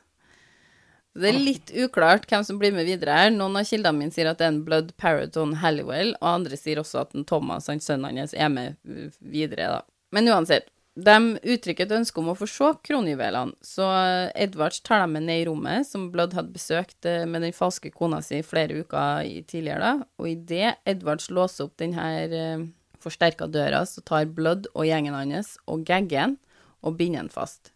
[1.17, 3.35] Det er litt uklart hvem som blir med videre her.
[3.35, 6.79] Noen av kildene mine sier at det er en Blood Paraton Halliwell, og andre sier
[6.79, 8.79] også at en Thomas, han sønnen hans, er med
[9.19, 9.83] videre, da.
[10.15, 13.85] Men uansett, De uttrykker et ønske om å få se kronjuvelene, så
[14.33, 17.91] Edvards tar dem med ned i rommet som Blood hadde besøkt eh, med den falske
[17.93, 20.07] kona si flere uker tidligere, da.
[20.17, 22.65] Og idet Edvards låser opp denne eh,
[23.05, 26.39] forsterka døra, så tar Blood og gjengen hans og gagger han
[26.81, 27.75] og binder han fast.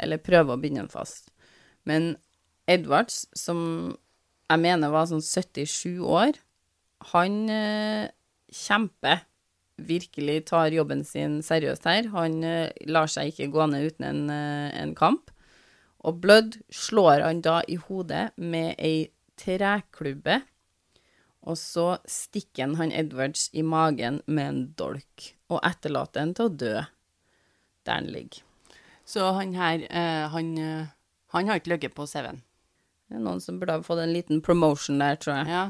[0.00, 1.28] Eller prøver å binde han fast.
[1.84, 2.14] Men
[2.68, 3.60] Edvards, som
[4.48, 6.40] jeg mener var sånn 77 år,
[7.12, 8.08] han eh,
[8.48, 9.27] kjemper
[9.78, 12.10] virkelig tar jobben sin seriøst her.
[12.14, 15.30] Han eh, lar seg ikke gå ned uten en, eh, en kamp.
[16.06, 20.40] Og Blood slår han da i hodet med ei treklubbe,
[21.48, 26.48] og så stikker han han Edwards i magen med en dolk, og etterlater han til
[26.48, 26.74] å dø
[27.86, 28.42] der han ligger.
[29.08, 30.54] Så han her, eh, han,
[31.34, 32.42] han har ikke ligget på CV-en.
[33.08, 35.54] Det er noen som burde ha fått en liten promotion der, tror jeg.
[35.54, 35.62] Ja.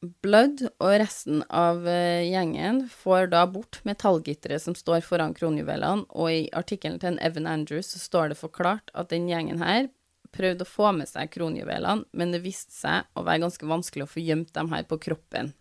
[0.00, 6.32] Blood og resten av eh, gjengen får da bort metallgitteret som står foran kronjuvelene, og
[6.32, 9.90] i artikkelen til en Evan Andrews står det forklart at den gjengen her
[10.32, 14.12] prøvde å få med seg kronjuvelene, men det viste seg å være ganske vanskelig å
[14.14, 15.52] få gjemt dem her på kroppen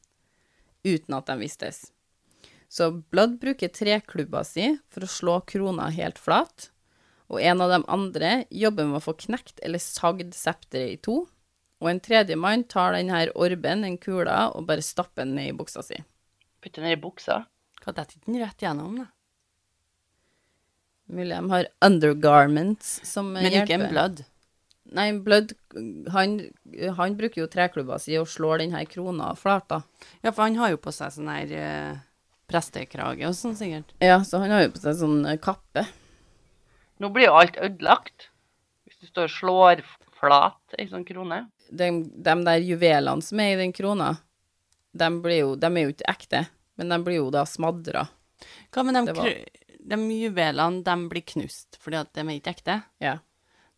[0.88, 1.90] uten at de vistes.
[2.72, 6.70] Så Blood bruker treklubba si for å slå krona helt flat,
[7.28, 11.26] og en av de andre jobber med å få knekt eller sagd septeret i to,
[11.80, 15.56] og en tredje mann tar denne orben, den kula, og bare stapper den ned i
[15.56, 16.00] buksa si.
[16.60, 17.46] Putte ned i buksa.
[17.80, 19.06] Hva detter ikke den rett gjennom, da?
[21.10, 23.94] Mulig de har undergarments som Men ikke en hjelper.
[23.94, 24.20] blood.
[24.90, 25.52] Nei, Blood,
[26.14, 26.36] han,
[26.98, 29.82] han bruker jo treklubba si og slår denne krona flat, da.
[30.26, 32.00] Ja, for han har jo på seg sånn her eh,
[32.50, 33.94] prestekrage og sånn sikkert.
[34.02, 35.86] Ja, så han har jo på seg sånn eh, kappe.
[37.00, 38.30] Nå blir jo alt ødelagt.
[38.90, 39.84] Hvis du står og slår
[40.20, 41.44] flat ei sånn krone.
[41.72, 44.16] De, de der juvelene som er i den krona,
[44.98, 46.44] de, blir jo, de er jo ikke ekte,
[46.80, 48.08] men de blir jo da smadra.
[48.74, 49.36] Hva med de, var-
[49.90, 52.80] de juvelene, de blir knust, fordi at de er ikke ekte.
[53.04, 53.18] Ja.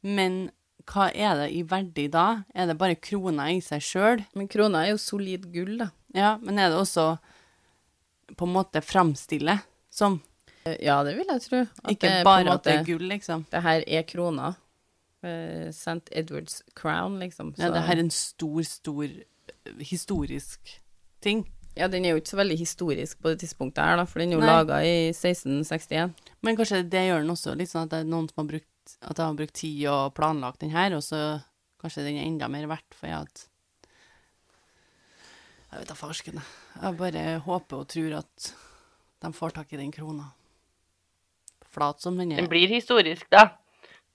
[0.04, 0.52] Men
[0.88, 2.44] hva er det i verdi da?
[2.56, 4.24] Er det bare krona i seg sjøl?
[4.36, 5.92] Men krona er jo solid gull, da.
[6.16, 7.18] Ja, men er det også
[8.36, 9.60] på en måte framstille
[9.92, 10.22] som
[10.80, 11.60] Ja, det vil jeg tro.
[11.84, 13.46] At Ikke bare at det er måte- gull, liksom.
[13.50, 14.52] Det her er krona.
[15.22, 16.10] Eh, St.
[16.12, 17.54] Edwards Crown, liksom.
[17.58, 20.80] Ja, det her er en stor, stor eh, historisk
[21.22, 21.44] ting.
[21.78, 24.34] Ja, den er jo ikke så veldig historisk på det tidspunktet her, da, for den
[24.34, 26.18] er jo laga i 1661.
[26.44, 28.68] Men kanskje det gjør den også litt sånn at det er noen som har brukt
[29.06, 31.40] At de har brukt tid og planlagt den her, og så
[31.80, 33.46] kanskje den er enda mer verdt for jeg at
[35.72, 36.50] Jeg vet da farsken, jeg.
[36.82, 38.52] Jeg bare håper og tror at
[39.22, 40.32] de får tak i den krona.
[41.72, 42.42] Flat som den er.
[42.42, 43.61] Den blir historisk, da.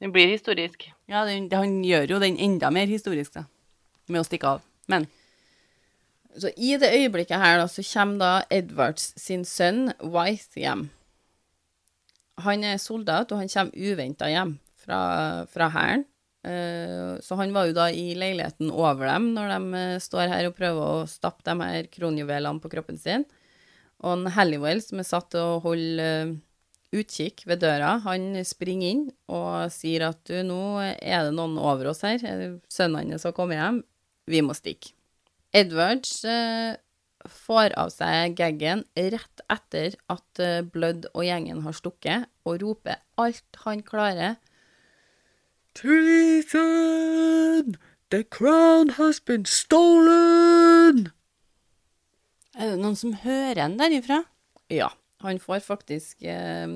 [0.02, 0.88] Den blir historisk.
[1.08, 3.46] Ja, den, det, han gjør jo den enda mer historisk, da.
[4.12, 4.66] Med å stikke av.
[4.92, 5.08] Men
[6.36, 10.90] Så i det øyeblikket her, da, så kommer da Edwards sin sønn Wythe hjem.
[12.44, 15.00] Han er soldat, og han kommer uventa hjem fra,
[15.48, 16.04] fra hæren.
[16.46, 20.46] Eh, så han var jo da i leiligheten over dem når de eh, står her
[20.46, 23.24] og prøver å stappe de her kronjuvelene på kroppen sin.
[24.04, 26.36] Og en Halliwell, som er satt til å holde eh,
[26.94, 31.90] utkikk ved døra, han springer inn og sier at du, nå er det noen over
[31.92, 32.22] oss her.
[32.72, 33.82] Sønnen hans har kommet hjem.
[34.30, 34.92] Vi må stikke.
[35.56, 36.76] Edwards eh,
[37.26, 43.02] får av seg gaggen rett etter at eh, Blood og gjengen har stukket, og roper
[43.20, 44.38] alt han klarer.
[45.76, 47.76] Treason!
[48.10, 51.10] The crown has been stolen!
[52.56, 54.22] er det noen som hører den derifra?
[54.72, 54.88] Ja,
[55.26, 56.68] han får faktisk eh,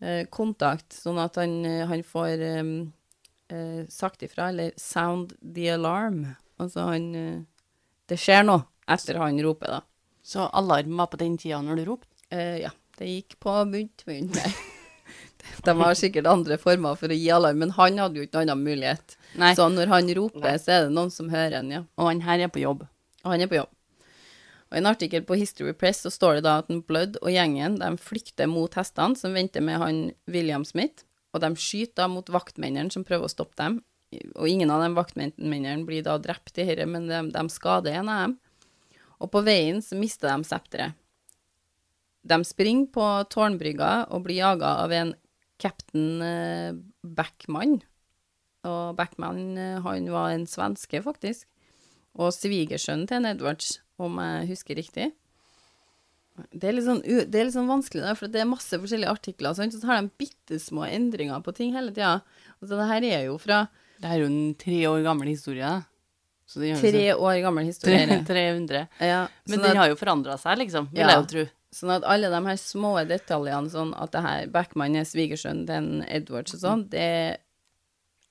[0.00, 2.48] eh, kontakt, sånn at han, eh, han får
[3.90, 6.20] sagt ifra, eller sound the alarm.
[6.62, 7.08] Altså han
[8.06, 9.80] Det skjer noe etter han roper, da.
[10.22, 12.10] Så alarm var på den tida når du ropte?
[12.30, 14.30] Eh, ja, det gikk på myntmunn.
[14.36, 14.52] Nei.
[15.64, 18.52] De har sikkert andre former for å gi alarm, men han hadde jo ikke noen
[18.52, 19.16] annen mulighet.
[19.40, 19.50] Nei.
[19.58, 21.82] Så når han roper, så er det noen som hører han, ja.
[21.98, 22.84] Og han her er på jobb.
[23.24, 23.72] Og han er på jobb.
[24.70, 27.80] Og I en artikkel på History Press så står det da at Blood og gjengen
[27.80, 31.02] de flykter mot hestene som venter med han William Smith,
[31.34, 33.80] og de skyter da mot vaktmennene som prøver å stoppe dem.
[34.38, 38.10] Og ingen av de vaktmennene blir da drept i dette, men de, de skader en
[38.10, 38.38] av dem.
[39.20, 40.96] Og på veien så mister de septeret.
[42.22, 45.14] De springer på tårnbrygga og blir jaga av en
[45.60, 47.78] captain eh, Backman.
[48.68, 51.46] Og Backman eh, han var en svenske, faktisk.
[52.18, 55.12] Og svigersønnen til en Edwards, om jeg husker riktig.
[56.56, 59.52] Det er sånn, det er litt sånn vanskelig, da, for det er masse forskjellige artikler,
[59.54, 59.74] sant?
[59.76, 62.22] så har de bitte små endringer på ting hele tida.
[62.62, 63.66] Altså, det her er jo fra
[64.00, 65.82] Det er jo en tre år gammel historie, da.
[66.50, 68.06] Tre år gammel historie.
[68.26, 68.88] 300.
[68.98, 71.08] Ja, Men sånn den at- har jo forandra seg, liksom, vil Ja.
[71.08, 71.44] jeg jo tro.
[71.72, 76.04] Sånn at alle de her små detaljene, sånn at det her Backman er svigersønnen til
[76.08, 77.38] Edwards og sånn, det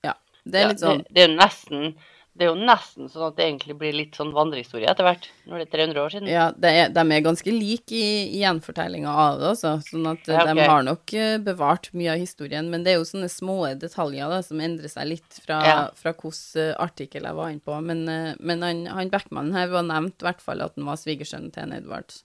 [0.04, 0.14] Ja.
[0.44, 1.94] Det er Ja, litt sånn det, det er jo nesten
[2.38, 5.60] det er jo nesten sånn at det egentlig blir litt sånn vandrehistorie etter hvert, når
[5.60, 6.28] det er 300 år siden.
[6.30, 9.72] Ja, det er, de er ganske like i, i gjenfortellinga av det, altså.
[9.88, 10.54] Sånn at eh, Ja, okay.
[10.60, 12.70] de har nok eh, bevart mye av historien.
[12.70, 15.76] Men det er jo sånne små detaljer da, som endrer seg litt fra, Ja.
[15.98, 17.80] fra hvilken artikkel jeg var inne på.
[17.90, 21.02] Men, eh, men han, han Beckman her var nevnt i hvert fall at han var
[21.02, 22.22] svigersønnen til en Edwards.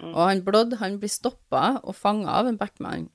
[0.00, 0.10] Mm.
[0.14, 3.10] Og han Blodd han blir stoppa og fanga av en Beckman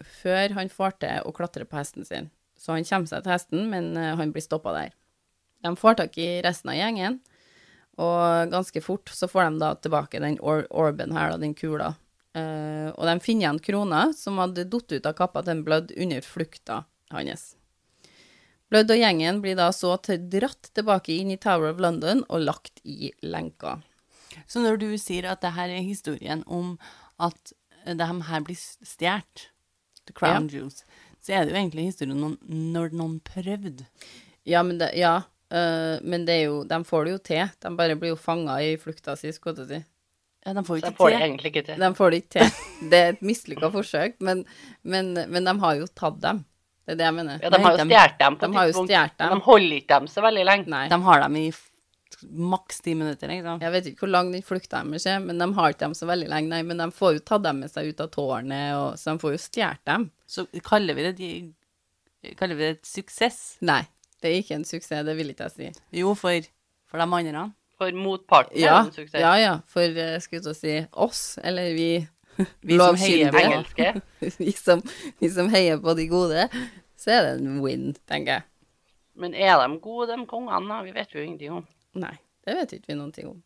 [0.00, 2.32] før han får til å klatre på hesten sin.
[2.58, 4.96] Så han kommer seg til hesten, men eh, han blir stoppa der.
[5.64, 7.20] De får tak i resten av gjengen,
[7.96, 11.94] og ganske fort så får de da tilbake den or orben her, da, den kula.
[12.36, 15.94] Uh, og de finner igjen krona som hadde falt ut av kappa til en Blødd
[15.96, 16.82] under flukta
[17.14, 17.54] hans.
[18.68, 22.44] Blødd og gjengen blir da så til dratt tilbake inn i Tower of London og
[22.44, 23.78] lagt i lenka.
[24.44, 26.74] Så når du sier at det her er historien om
[27.16, 27.54] at
[27.86, 29.48] de her blir stjålet,
[30.06, 30.84] The Crown Jewels,
[31.22, 33.86] så er det jo egentlig historien om når noen prøvde.
[34.46, 37.52] Ja, men det, ja, eh, men det er jo, de får det jo til.
[37.62, 39.84] De bare blir jo fanga i flukta si, skulle jeg til å si.
[40.46, 41.78] Ja, de får jo ikke får det egentlig ikke til.
[41.82, 42.50] De får det ikke til.
[42.90, 44.44] Det er et mislykka forsøk, men,
[44.86, 46.44] men, men de har jo tatt dem.
[46.86, 47.40] Det er det jeg mener.
[47.42, 49.16] Ja, de har jo de- stjålet dem på de et har jo tidspunkt.
[49.18, 49.32] dem.
[49.32, 50.70] De holder ikke dem så veldig lenge.
[50.70, 50.84] Nei.
[50.92, 51.46] De har dem i
[52.54, 53.64] maks ti minutter, ikke sant?
[53.66, 56.06] Jeg vet ikke hvor lang den flukta deres er, men de har ikke dem så
[56.08, 56.62] veldig lenge, nei.
[56.64, 59.34] Men de får jo tatt dem med seg ut av tårnet, og, så de får
[59.34, 60.06] jo stjålet dem.
[60.30, 61.30] Så kaller vi det de,
[62.38, 63.40] Kaller vi det et suksess?
[63.66, 63.82] Nei,
[64.22, 65.84] det er ikke en suksess, det vil ikke jeg si.
[66.00, 66.46] Jo, for,
[66.90, 67.46] for de andre.
[67.76, 69.20] For motparten Ja, er det en suksess.
[69.20, 71.88] ja, ja, for eh, skulle til å si oss, eller vi
[72.64, 73.90] Vi som heier på Engelske.
[74.40, 74.82] vi, som,
[75.20, 76.48] vi som heier på de gode,
[76.96, 78.46] så er det en win, tenker jeg.
[79.16, 80.82] Men er de gode, de kongene?
[80.84, 81.66] Vi vet jo ingenting om.
[81.96, 83.38] Nei, det vet ikke vi noen ting om.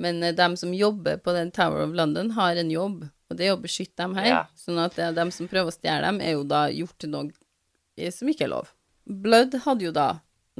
[0.00, 3.46] Men de dem som jobber på den Tower of London, har en jobb, og det
[3.48, 4.26] er å beskytte dem her.
[4.30, 4.42] Ja.
[4.58, 7.30] Sånn at de dem som prøver å stjele dem, er jo da gjort noe
[7.98, 8.70] eh, som ikke er lov.
[9.10, 10.10] Blood hadde jo da,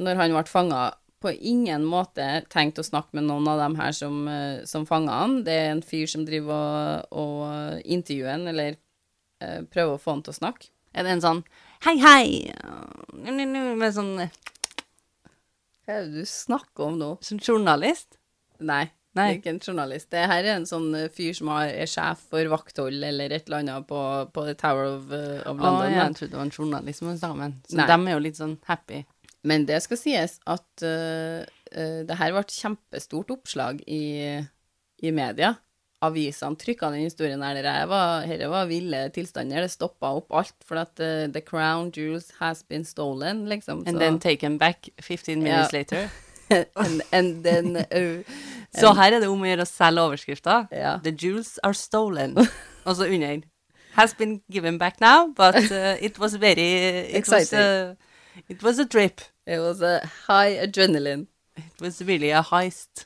[0.01, 0.81] når han ble fanga,
[1.21, 5.19] på ingen måte tenkt å snakke med noen av dem her som, eh, som fanga
[5.19, 5.43] han.
[5.45, 8.79] Det er en fyr som driver og, og intervjuer han, eller
[9.39, 10.71] eh, prøver å få han til å snakke.
[10.97, 11.43] Er det en sånn
[11.85, 12.25] Hei, hei!
[13.13, 14.17] Nu, nu, nu, Med sånn,
[15.85, 17.11] Hva er det du snakker om nå?
[17.23, 18.19] Som journalist?
[18.59, 19.25] Nei, Nei.
[19.25, 20.09] det er ikke en journalist.
[20.13, 23.63] Det her er en sånn eh, fyr som er sjef for vakthold eller et eller
[23.63, 25.89] annet på, på The Tower of, of London.
[25.89, 26.05] Å, ja.
[26.05, 27.57] jeg trodde det var en journalist med han.
[27.67, 27.89] Så Nei.
[27.91, 29.03] de er jo litt sånn happy.
[29.47, 31.41] Men det skal sies at uh,
[31.73, 34.03] eh, det her ble et kjempestort oppslag i,
[35.01, 35.55] i media.
[36.01, 37.59] Avisene trykka den historien her.
[37.59, 39.65] Dette var, dette var ville tilstander.
[39.65, 43.83] Det stoppa opp alt for at uh, The Crown Jewels has been stolen, liksom.
[43.85, 45.79] And så- then taken back 15 minutes Ja.
[45.79, 46.09] later.
[46.75, 47.85] and, and then
[48.79, 50.67] Så her er det om å gjøre å selge overskrifter.
[50.71, 50.93] Ja.
[51.03, 52.37] The jewels are stolen.
[52.87, 53.41] Og så under.
[53.97, 56.63] Has been given back now, but uh, it was very
[57.11, 57.59] it was, Exciting.
[57.59, 57.95] uh,
[58.47, 59.19] it was a trip.
[59.45, 61.27] It was a high adrenaline.
[61.57, 63.05] It was really a heist.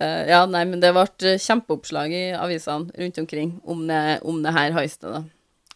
[0.00, 4.40] Uh, ja, nei, men det ble eh, kjempeoppslag i avisene rundt omkring om det, om
[4.42, 5.22] det her heistet, da.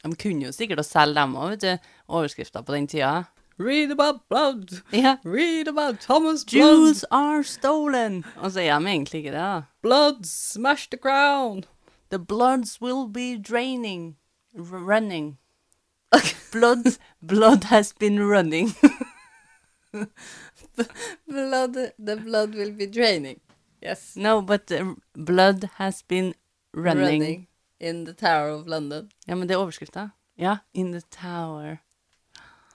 [0.04, 1.90] De kunne jo sikkert selge dem òg, vet du.
[2.14, 3.12] Overskrifter på den tida.
[3.58, 4.82] Read about blood!
[4.90, 5.16] Ja.
[5.24, 8.24] Read about Thomas Jewels are stolen!
[8.36, 9.64] Og så er de egentlig ikke det.
[9.82, 11.64] Blood smash the crown!
[12.10, 14.16] The bloods will be draining.
[14.54, 15.38] R running.
[16.52, 18.68] Blood, blood has been running.
[21.26, 23.40] Blood, the blood will be draining.
[23.82, 24.16] Yes.
[24.16, 24.72] no, but
[25.14, 26.34] blood has been
[26.72, 27.46] running.
[27.80, 29.10] in the Tower of London.
[29.26, 30.10] Ja, men det er overskrifta.
[30.36, 30.58] Ja.
[30.72, 31.78] In the tower.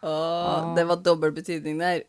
[0.03, 2.03] Åh, det var dobbel betydning der.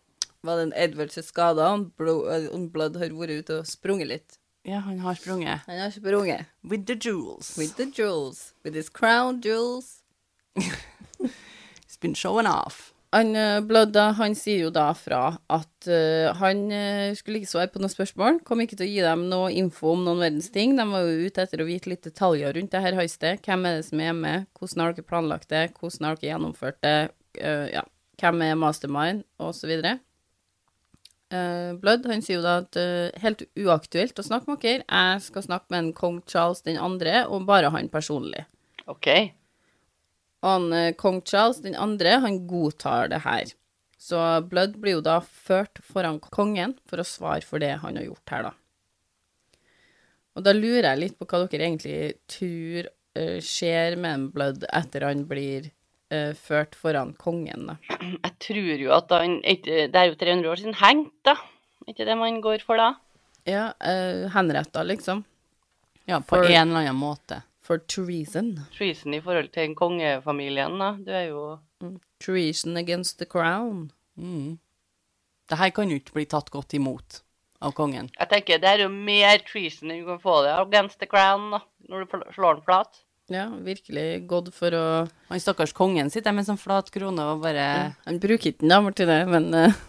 [0.45, 1.69] Var det en Edward som skada?
[1.71, 4.39] Han Blo- eh, Blood har vært ute og sprunget litt.
[4.65, 5.61] Ja, han har sprunget.
[5.67, 6.47] Han har sprunget.
[6.63, 7.57] With the jewels.
[7.59, 8.55] With the jewels.
[8.65, 10.03] With his crown jewels.
[11.87, 12.91] He's been showing off.
[13.15, 17.51] Han Blodda Blood da, han sier jo da fra at uh, han eh, skulle ikke
[17.53, 20.51] svare på noen spørsmål, kom ikke til å gi dem noe info om noen verdens
[20.51, 20.75] ting.
[20.75, 23.45] De var jo ute etter å vite litt detaljer rundt det her heistet.
[23.47, 26.81] Hvem er det som er med, hvordan har dere planlagt det, hvordan har dere gjennomført
[26.83, 26.97] det,
[27.39, 27.85] eh, ja,
[28.21, 29.25] hvem er mastermind,
[29.55, 29.99] så videre.
[31.35, 35.23] Eh, Blood, han sier jo da at eh, helt uaktuelt å snakke med dere, jeg
[35.25, 38.45] skal snakke med en kong Charles den andre, og bare han personlig.
[38.91, 39.09] OK.
[40.45, 43.55] Han, uh, kong Charles den andre, han godtar det her.
[43.97, 44.21] Så
[44.51, 48.35] Blood blir jo da ført foran kongen for å svare for det han har gjort
[48.35, 48.53] her, da.
[50.35, 52.91] Og da lurer jeg litt på hva dere egentlig tror
[53.47, 55.71] skjer med en Blood etter han blir
[56.11, 57.77] eh, ført foran kongen, da.
[58.01, 61.37] Jeg tror jo at han Det er jo 300 år siden hengt, da.
[61.87, 62.95] Er ikke det man går for da?
[63.47, 65.25] Ja, uh, henretta, liksom.
[66.07, 67.43] Ja, på For- en eller annen måte.
[67.65, 68.59] For treason.
[68.77, 70.93] Treason i forhold til kongefamilien, da.
[71.01, 71.59] Du er jo
[72.21, 73.91] Treason against the crown.
[74.17, 74.59] Mm.
[75.49, 77.21] Det her kan jo ikke bli tatt godt imot
[77.61, 78.09] av kongen.
[78.19, 81.51] Jeg tenker det er jo mer treason enn du kan få det against the crown,
[81.53, 81.61] da.
[81.89, 83.04] Når du slår den flat.
[83.33, 84.85] Ja, virkelig gått for å
[85.31, 88.83] Han stakkars kongen sitter med sånn flat krone og bare Han bruker ikke den da,
[88.85, 89.83] Martine, men uh...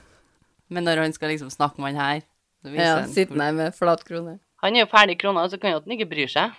[0.71, 2.21] Men når han skal liksom snakke med han her
[2.65, 4.39] så viser ja, han sitter der med flat krone.
[4.63, 6.55] Han er jo ferdig krona, så kan jo at han ikke bryr seg.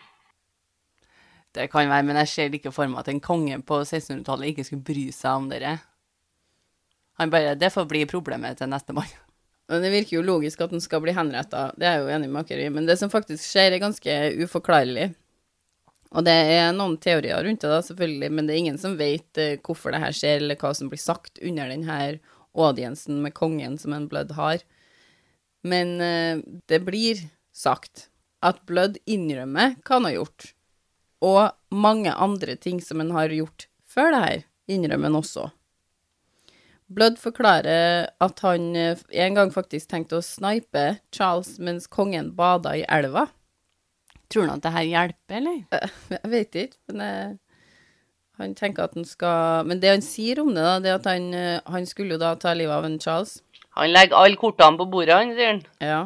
[1.56, 4.66] Det kan være, men jeg ser ikke for meg at en konge på 1600-tallet ikke
[4.68, 5.72] skulle bry seg om dere.
[7.18, 9.10] Han bare Det får bli problemet til neste mann.
[9.66, 12.30] Men det virker jo logisk at han skal bli henretta, det er jeg jo enig
[12.30, 12.70] med dere i.
[12.70, 15.08] Men det som faktisk skjer, er ganske uforklarlig.
[16.16, 19.40] Og det er noen teorier rundt det, da, selvfølgelig, men det er ingen som vet
[19.40, 21.98] eh, hvorfor det her skjer, eller hva som blir sagt under denne
[22.56, 24.64] audiensen med kongen som en Blood har.
[25.66, 26.40] Men eh,
[26.72, 27.20] det blir
[27.52, 28.08] sagt
[28.44, 30.50] at Blood innrømmer hva han har gjort,
[31.26, 34.42] og mange andre ting som han har gjort før det her,
[34.72, 35.50] innrømmer han også.
[36.86, 42.76] Blood forklarer at han eh, en gang faktisk tenkte å snipe Charles mens kongen bada
[42.78, 43.26] i elva.
[44.32, 45.58] Tror han at det her hjelper, eller?
[45.76, 47.34] Eh, Jeg vet ikke, men jeg,
[48.40, 51.06] han tenker at han skal Men det han sier om det, da, det er at
[51.10, 53.38] han, eh, han skulle jo da ta livet av en Charles.
[53.78, 55.62] Han legger alle kortene på bordet, han, sier han.
[55.80, 56.00] Ja.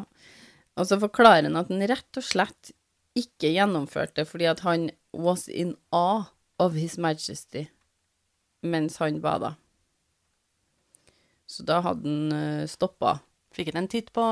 [0.76, 2.72] Og så forklarer han at han rett og slett
[3.18, 6.28] ikke gjennomførte fordi at han was in awe
[6.62, 7.66] of his majesty
[8.62, 9.54] mens han bada.
[11.50, 13.16] Så da hadde han stoppa.
[13.56, 14.22] Fikk han en titt på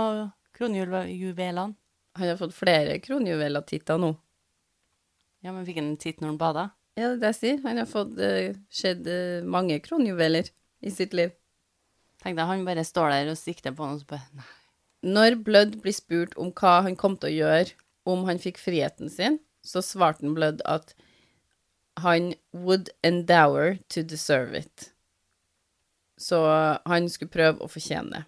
[0.55, 1.72] kronjuvelene?
[2.19, 4.12] Han har fått flere kronjuveler-titter nå.
[5.45, 6.69] Ja, men fikk han en titt når han bada?
[6.99, 7.59] Ja, det er det jeg sier.
[7.66, 10.51] Han har fått uh, sett uh, mange kronjuveler
[10.83, 11.35] i sitt liv.
[12.19, 14.55] Tenk deg, han bare står der og sikter på noe, og så bare Nei.
[15.07, 17.77] Når Blood blir spurt om hva han kom til å gjøre
[18.11, 20.97] om han fikk friheten sin, så svarte han Blood at
[22.03, 24.91] han would endower to deserve it.
[26.19, 26.41] Så
[26.83, 28.25] han skulle prøve å fortjene det.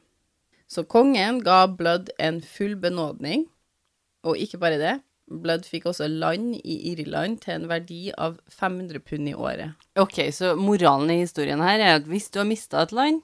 [0.70, 3.48] Så kongen ga Blood en full benådning,
[4.26, 4.96] og ikke bare det.
[5.30, 9.76] Blood fikk også land i Irland til en verdi av 500 pund i året.
[10.00, 13.22] Ok, så moralen i historien her er at hvis du har mista et land,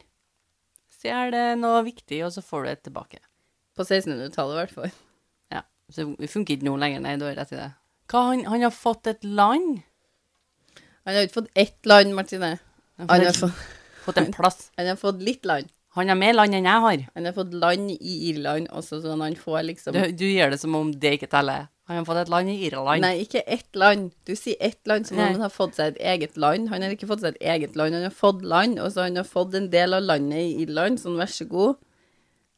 [0.95, 3.19] så er det noe viktig, og så får du det tilbake.
[3.77, 4.95] På 1600-tallet, i hvert fall.
[5.53, 7.73] Ja, så det funker ikke nå lenger, nei, du har rett i det.
[8.07, 9.83] Hva, han, han har fått et land?
[11.07, 12.57] Han har ikke fått ett land, Martine.
[13.03, 13.67] Han Han har fått,
[14.07, 14.71] fått en plass.
[14.79, 15.75] han har fått litt land.
[15.97, 17.05] Han har mer land enn jeg har.
[17.17, 20.61] Han har fått land i Irland også, sånn han får liksom Du, du gjør det
[20.61, 21.67] som om det ikke teller.
[21.89, 23.01] Han har fått et land i Irland.
[23.05, 24.11] Nei, ikke ett land.
[24.27, 26.69] Du sier ett land som om han har fått seg et eget land.
[26.73, 29.17] Han har ikke fått seg et eget land, han har fått land, og så han
[29.21, 31.79] har fått en del av landet i Irland, sånn vær så god.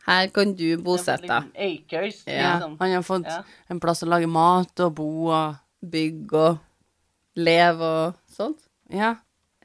[0.09, 1.51] Her kan du bosette deg.
[1.69, 2.23] Acres.
[2.25, 2.79] Ja, liksom.
[2.81, 3.43] han har fått Ja.
[3.69, 6.59] en plass å lage mat og bo og Bygge og
[7.37, 8.65] leve og sånt.
[8.91, 9.17] Ja.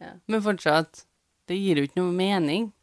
[0.01, 0.11] Ja.
[0.27, 1.05] Men fortsatt,
[1.47, 2.73] det gir jo ikke noe mening.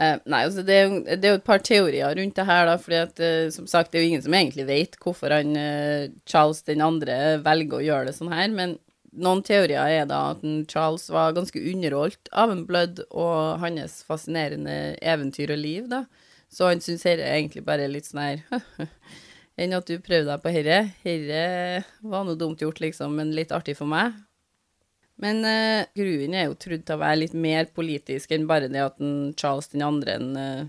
[0.00, 0.76] Eh, nei, altså det
[1.20, 3.92] det er jo et par teorier rundt det her, da, For at eh, som sagt,
[3.92, 7.84] det er jo ingen som egentlig vet hvorfor han eh, Charles den andre velger å
[7.84, 8.78] gjøre det sånn her, men
[9.10, 14.94] noen teorier er da at Charles var ganske underholdt av en Blood og hans fascinerende
[15.02, 16.04] eventyr og liv, da.
[16.50, 18.40] Så han syns dette egentlig bare er litt sånn her
[19.60, 20.80] enn at du prøvde deg på herre.
[21.04, 24.16] Herre var noe dumt gjort, liksom, men litt artig for meg.
[25.20, 28.80] Men uh, Gruen er jo trodd til å være litt mer politisk enn bare det
[28.80, 30.68] at en Charles den andre en, uh,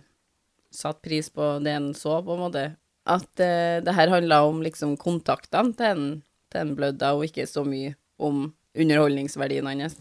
[0.71, 2.65] satte pris på det en så, på en måte.
[3.07, 6.07] At uh, det her handla om liksom kontaktene til en,
[6.51, 9.97] til en blødda, og ikke så mye om underholdningsverdien hans.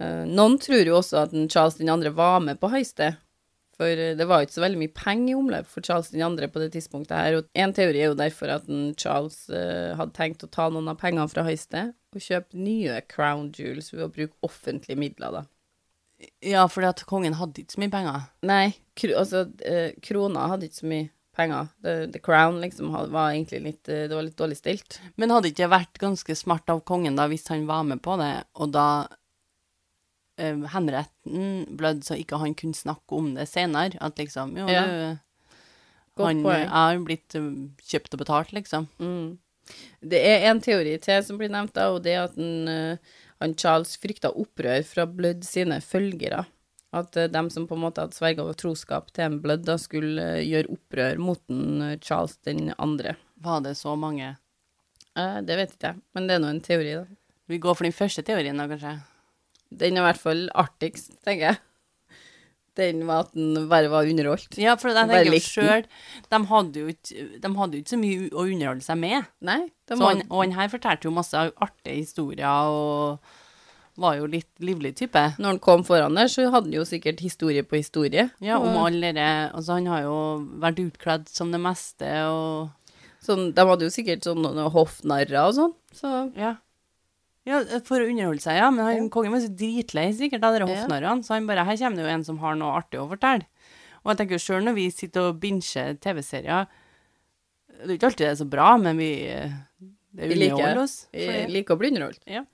[0.00, 3.18] Uh, noen tror jo også at en Charles den andre var med på heistet.
[3.80, 6.50] For eh, det var ikke så veldig mye penger i omløp for Charles den andre
[6.52, 7.38] på det tidspunktet her.
[7.38, 8.66] Og en teori er jo derfor at
[9.00, 13.48] Charles uh, hadde tenkt å ta noen av pengene fra heistet og kjøpe nye crown
[13.56, 15.46] jewels ved å bruke offentlige midler, da.
[16.44, 18.26] Ja, fordi at kongen hadde ikke så mye penger.
[18.44, 18.66] Nei,
[18.98, 21.08] kr altså, uh, krona hadde ikke så mye
[21.38, 21.70] penger.
[21.80, 24.98] The, the crown liksom var egentlig litt Det var litt dårlig stilt.
[25.16, 28.18] Men hadde ikke det vært ganske smart av kongen da, hvis han var med på
[28.20, 28.90] det, og da
[30.40, 33.98] eh, henretten blødde, så ikke han kunne snakke om det senere?
[34.00, 34.84] At liksom Jo, Ja.
[36.16, 36.66] du Han poeng.
[36.68, 37.50] er blitt eh,
[37.86, 38.88] kjøpt og betalt, liksom.
[38.98, 39.38] Mm.
[40.02, 42.96] Det er en teori til som blir nevnt, da, og det er at en, eh,
[43.40, 46.46] han Charles frykta opprør fra Blood sine følgere.
[46.92, 49.76] At uh, dem som på en måte hadde sverga over troskap til en Blood, da
[49.78, 53.14] skulle gjøre opprør mot den Charles den andre.
[53.40, 54.32] Var det så mange?
[55.16, 57.04] Eh, det vet ikke jeg, men det er nå en teori, da.
[57.46, 58.96] Vi går for den første teorien, da, kanskje?
[59.70, 61.60] Den er i hvert fall artigst, tenker jeg.
[62.78, 64.56] Den var at den bare var underholdt.
[64.60, 65.86] Ja, for jeg tenker jo sjøl
[66.30, 69.26] De hadde jo ikke så mye å underholde seg med.
[69.44, 69.60] Nei,
[69.90, 73.18] han, og han her fortalte jo masse artige historier og
[74.00, 75.20] var jo litt livlig type.
[75.36, 78.30] når han kom foran der, så hadde han jo sikkert historie på historie.
[78.40, 80.16] Ja, om alle dere Altså, han har jo
[80.62, 82.70] vært utkledd som det meste og
[83.20, 85.74] sånn, de hadde jo sikkert sånne hoffnarrer og sånn.
[85.92, 86.54] Så Ja.
[87.50, 88.68] Ja, for å underholde seg, ja.
[88.74, 91.98] Men han, kongen var så dritlei sikkert av de hoffnarrene, så han bare Her kommer
[91.98, 93.48] det jo en som har noe artig å fortelle.
[94.00, 98.08] Og jeg tenker jo sjøl når vi sitter og binger TV-serier Det er jo ikke
[98.08, 100.96] alltid det er så bra, men vi Det Vi liker underholder oss.
[101.12, 102.22] vi liker å bli underholdt.
[102.26, 102.44] Ja.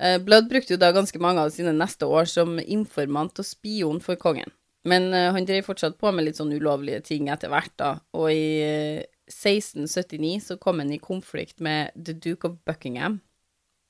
[0.00, 4.00] Eh, Blood brukte jo da ganske mange av sine neste år som informant og spion
[4.00, 4.48] for kongen.
[4.88, 7.90] Men eh, han drev fortsatt på med litt sånn ulovlige ting etter hvert, da.
[8.16, 13.20] Og i eh, 1679 så kom han i konflikt med The Duke of Buckingham.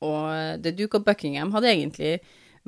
[0.04, 2.14] Og The Duke of Buckingham hadde egentlig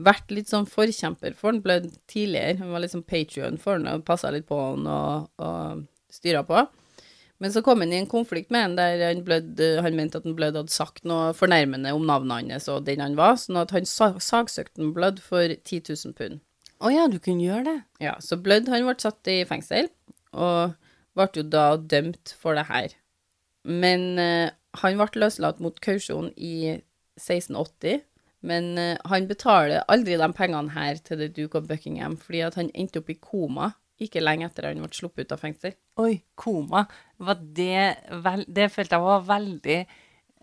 [0.01, 1.81] vært litt sånn forkjemper for han ble
[2.11, 2.59] tidligere.
[2.61, 6.45] Han var litt sånn patrion for han og passa litt på han og, og styra
[6.49, 6.65] på.
[7.43, 10.27] Men så kom han i en konflikt med han der han, eh, han mente at
[10.29, 13.75] han Blødd hadde sagt noe fornærmende om navnet hans og den han var, sånn at
[13.75, 16.39] han sa saksøkte han Blødd for 10 000 pund.
[16.83, 17.77] Å ja, du kunne gjøre det.
[18.05, 19.91] Ja, så Blødd han ble satt i fengsel,
[20.31, 20.77] og
[21.19, 22.95] ble jo da dømt for det her.
[23.67, 26.79] Men uh, han ble løslatt mot kausjon i
[27.21, 28.01] 1680,
[28.43, 32.55] men eh, han betaler aldri de pengene her til The Duke of Buckingham, fordi at
[32.59, 35.77] han endte opp i koma ikke lenge etter han ble sluppet ut av fengsel.
[36.03, 36.87] Oi, koma.
[37.23, 37.85] Var det
[38.25, 39.77] vel Det følte jeg var veldig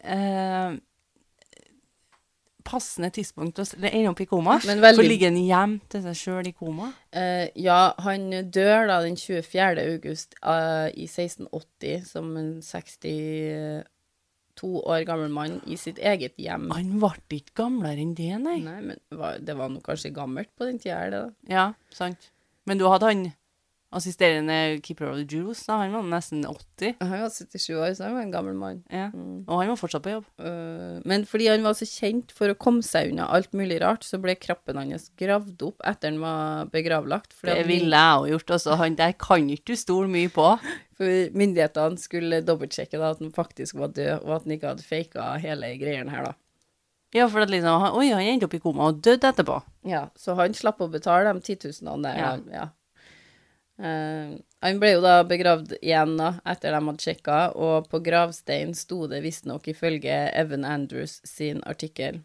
[0.03, 0.77] eh,
[2.69, 4.59] Passende tidspunkt å ende opp i koma.
[4.67, 6.91] Men veldig- For ligger han hjem til seg sjøl i koma?
[7.11, 9.79] Eh, ja, han dør da den 24.
[9.95, 12.61] august eh, i 1680 som en
[14.59, 16.69] 62 år gammel mann i sitt eget hjem.
[16.75, 18.59] Han ble ikke gamlere enn det, nei.
[18.65, 21.53] Nei, men var, det var nå kanskje gammelt på den tida, her, det da?
[21.53, 22.31] Ja, sant.
[22.69, 23.23] Men du hadde han
[23.91, 25.79] assisterende keeper of the Jewels, da.
[25.81, 26.95] Han var nesten 80.
[27.01, 28.83] Han var 77 år, så han var en gammel mann.
[28.93, 29.07] Ja.
[29.13, 29.45] Mm.
[29.47, 30.27] Og han var fortsatt på jobb.
[30.37, 34.05] Uh, men fordi han var så kjent for å komme seg unna alt mulig rart,
[34.05, 37.33] så ble kroppen hans gravd opp etter han var begravlagt.
[37.41, 38.55] Det ville jeg òg gjort.
[38.59, 40.51] Altså, han der kan ikke du stole mye på.
[40.99, 44.85] For myndighetene skulle dobbeltsjekke da, at han faktisk var død, og at han ikke hadde
[44.85, 46.35] faka hele greiene her, da.
[47.15, 49.55] Ja, for at liksom han- Oi, han endte opp i koma og døde etterpå.
[49.89, 52.19] Ja, så han slapp å betale de 10 000 der.
[52.19, 52.35] Ja.
[52.53, 52.67] Ja.
[53.79, 58.75] Eh, han ble jo da begravd igjen da, etter de hadde sjekka, og på gravsteinen
[58.75, 62.19] sto det visstnok ifølge Evan Andrews sin artikkel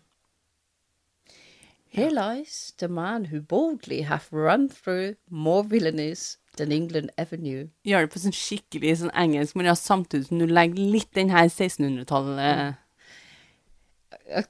[1.95, 7.69] Here lies the man who boldly have run through more villainies than England ever knew.
[7.87, 11.31] Gjør det på sånn skikkelig sånn engelsk, men ja, samtidig som du legger litt den
[11.31, 12.81] her 1600-tallet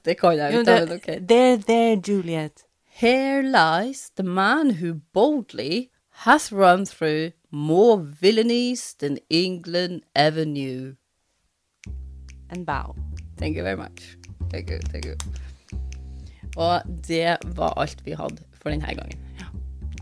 [0.01, 1.09] Det kan jeg jo ikke, men ok.
[1.29, 2.65] There, there, Juliet.
[2.97, 5.91] Here lies the man who boldly
[6.23, 10.95] hath run through more villainies than England ever knew.
[12.49, 12.95] And bow.
[13.37, 14.17] Thank you very much.
[14.49, 15.15] Thank you, thank you.
[16.55, 19.19] Og det var alt vi hadde for denne gangen.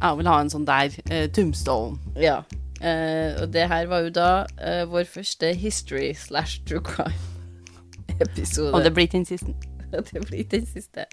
[0.01, 1.97] Jeg vil ha en sånn der uh, tombstone.
[2.19, 2.41] Ja.
[2.83, 8.73] Uh, og det her var jo da uh, vår første history slash true crime-episode.
[8.75, 9.55] Og det blir ikke den siste.
[10.11, 11.07] det blir ikke den siste.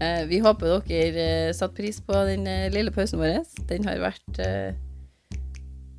[0.00, 3.40] Eh, vi håper dere uh, satte pris på den eh, lille pausen vår.
[3.66, 4.76] Den har vært eh,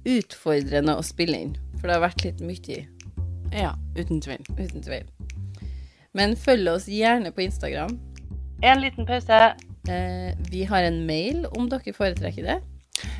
[0.08, 2.86] utfordrende å spille inn, for det har vært litt mye,
[3.52, 4.45] Ja, uten tvil.
[4.56, 5.10] uten tvil.
[6.16, 7.97] Men følg oss gjerne på Instagram.
[8.64, 9.39] En liten pause.
[9.89, 12.60] Eh, vi har en mail om dere foretrekker det.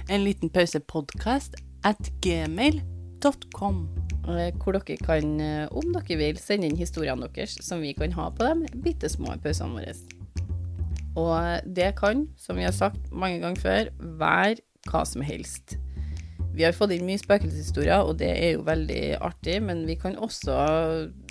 [0.10, 3.88] En liten pause podcast at gmail.com.
[4.30, 8.12] eh, Hvor dere kan, eh, om dere vil, sende inn historiene deres som vi kan
[8.14, 9.94] ha på de bitte små pausene våre.
[11.20, 15.76] Og det kan, som vi har sagt mange ganger før, være hva som helst.
[16.56, 20.18] Vi har fått inn mye spøkelseshistorier, og det er jo veldig artig, men vi kan
[20.20, 20.56] også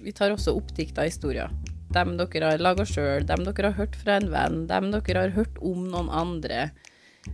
[0.04, 1.50] Vi tar også oppdikta historier.
[1.92, 5.34] Dem dere har laga sjøl, dem dere har hørt fra en venn, dem dere har
[5.36, 6.68] hørt om noen andre.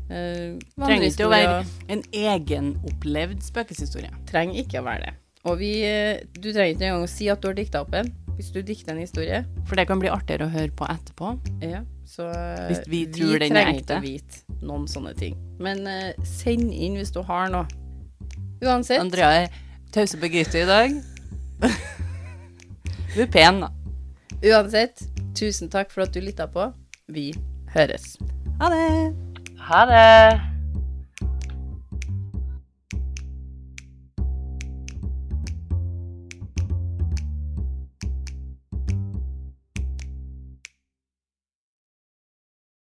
[0.08, 1.58] Uh, Trenger ikke å være
[1.92, 4.10] en egenopplevd spøkelseshistorie.
[4.30, 5.14] trenger ikke å være det.
[5.44, 8.08] Og vi, eh, du trenger ikke engang å si at du har dikta opp en.
[8.34, 11.34] Hvis du dikter en historie, For det kan bli artigere å høre på etterpå.
[11.62, 15.36] ja, så eh, Hvis vi tror den er trenger ikke å vite noen sånne ting.
[15.62, 17.68] Men uh, send inn hvis du har noe.
[18.64, 19.60] Uansett, Andrea er
[19.94, 20.96] tause på gryta i dag.
[23.14, 23.68] Du er pen, da.
[24.42, 25.04] uansett,
[25.38, 26.66] tusen takk for at du lytta på.
[27.06, 27.28] Vi
[27.76, 28.16] høres.
[28.58, 28.88] Ha det.
[29.68, 30.53] Ha det.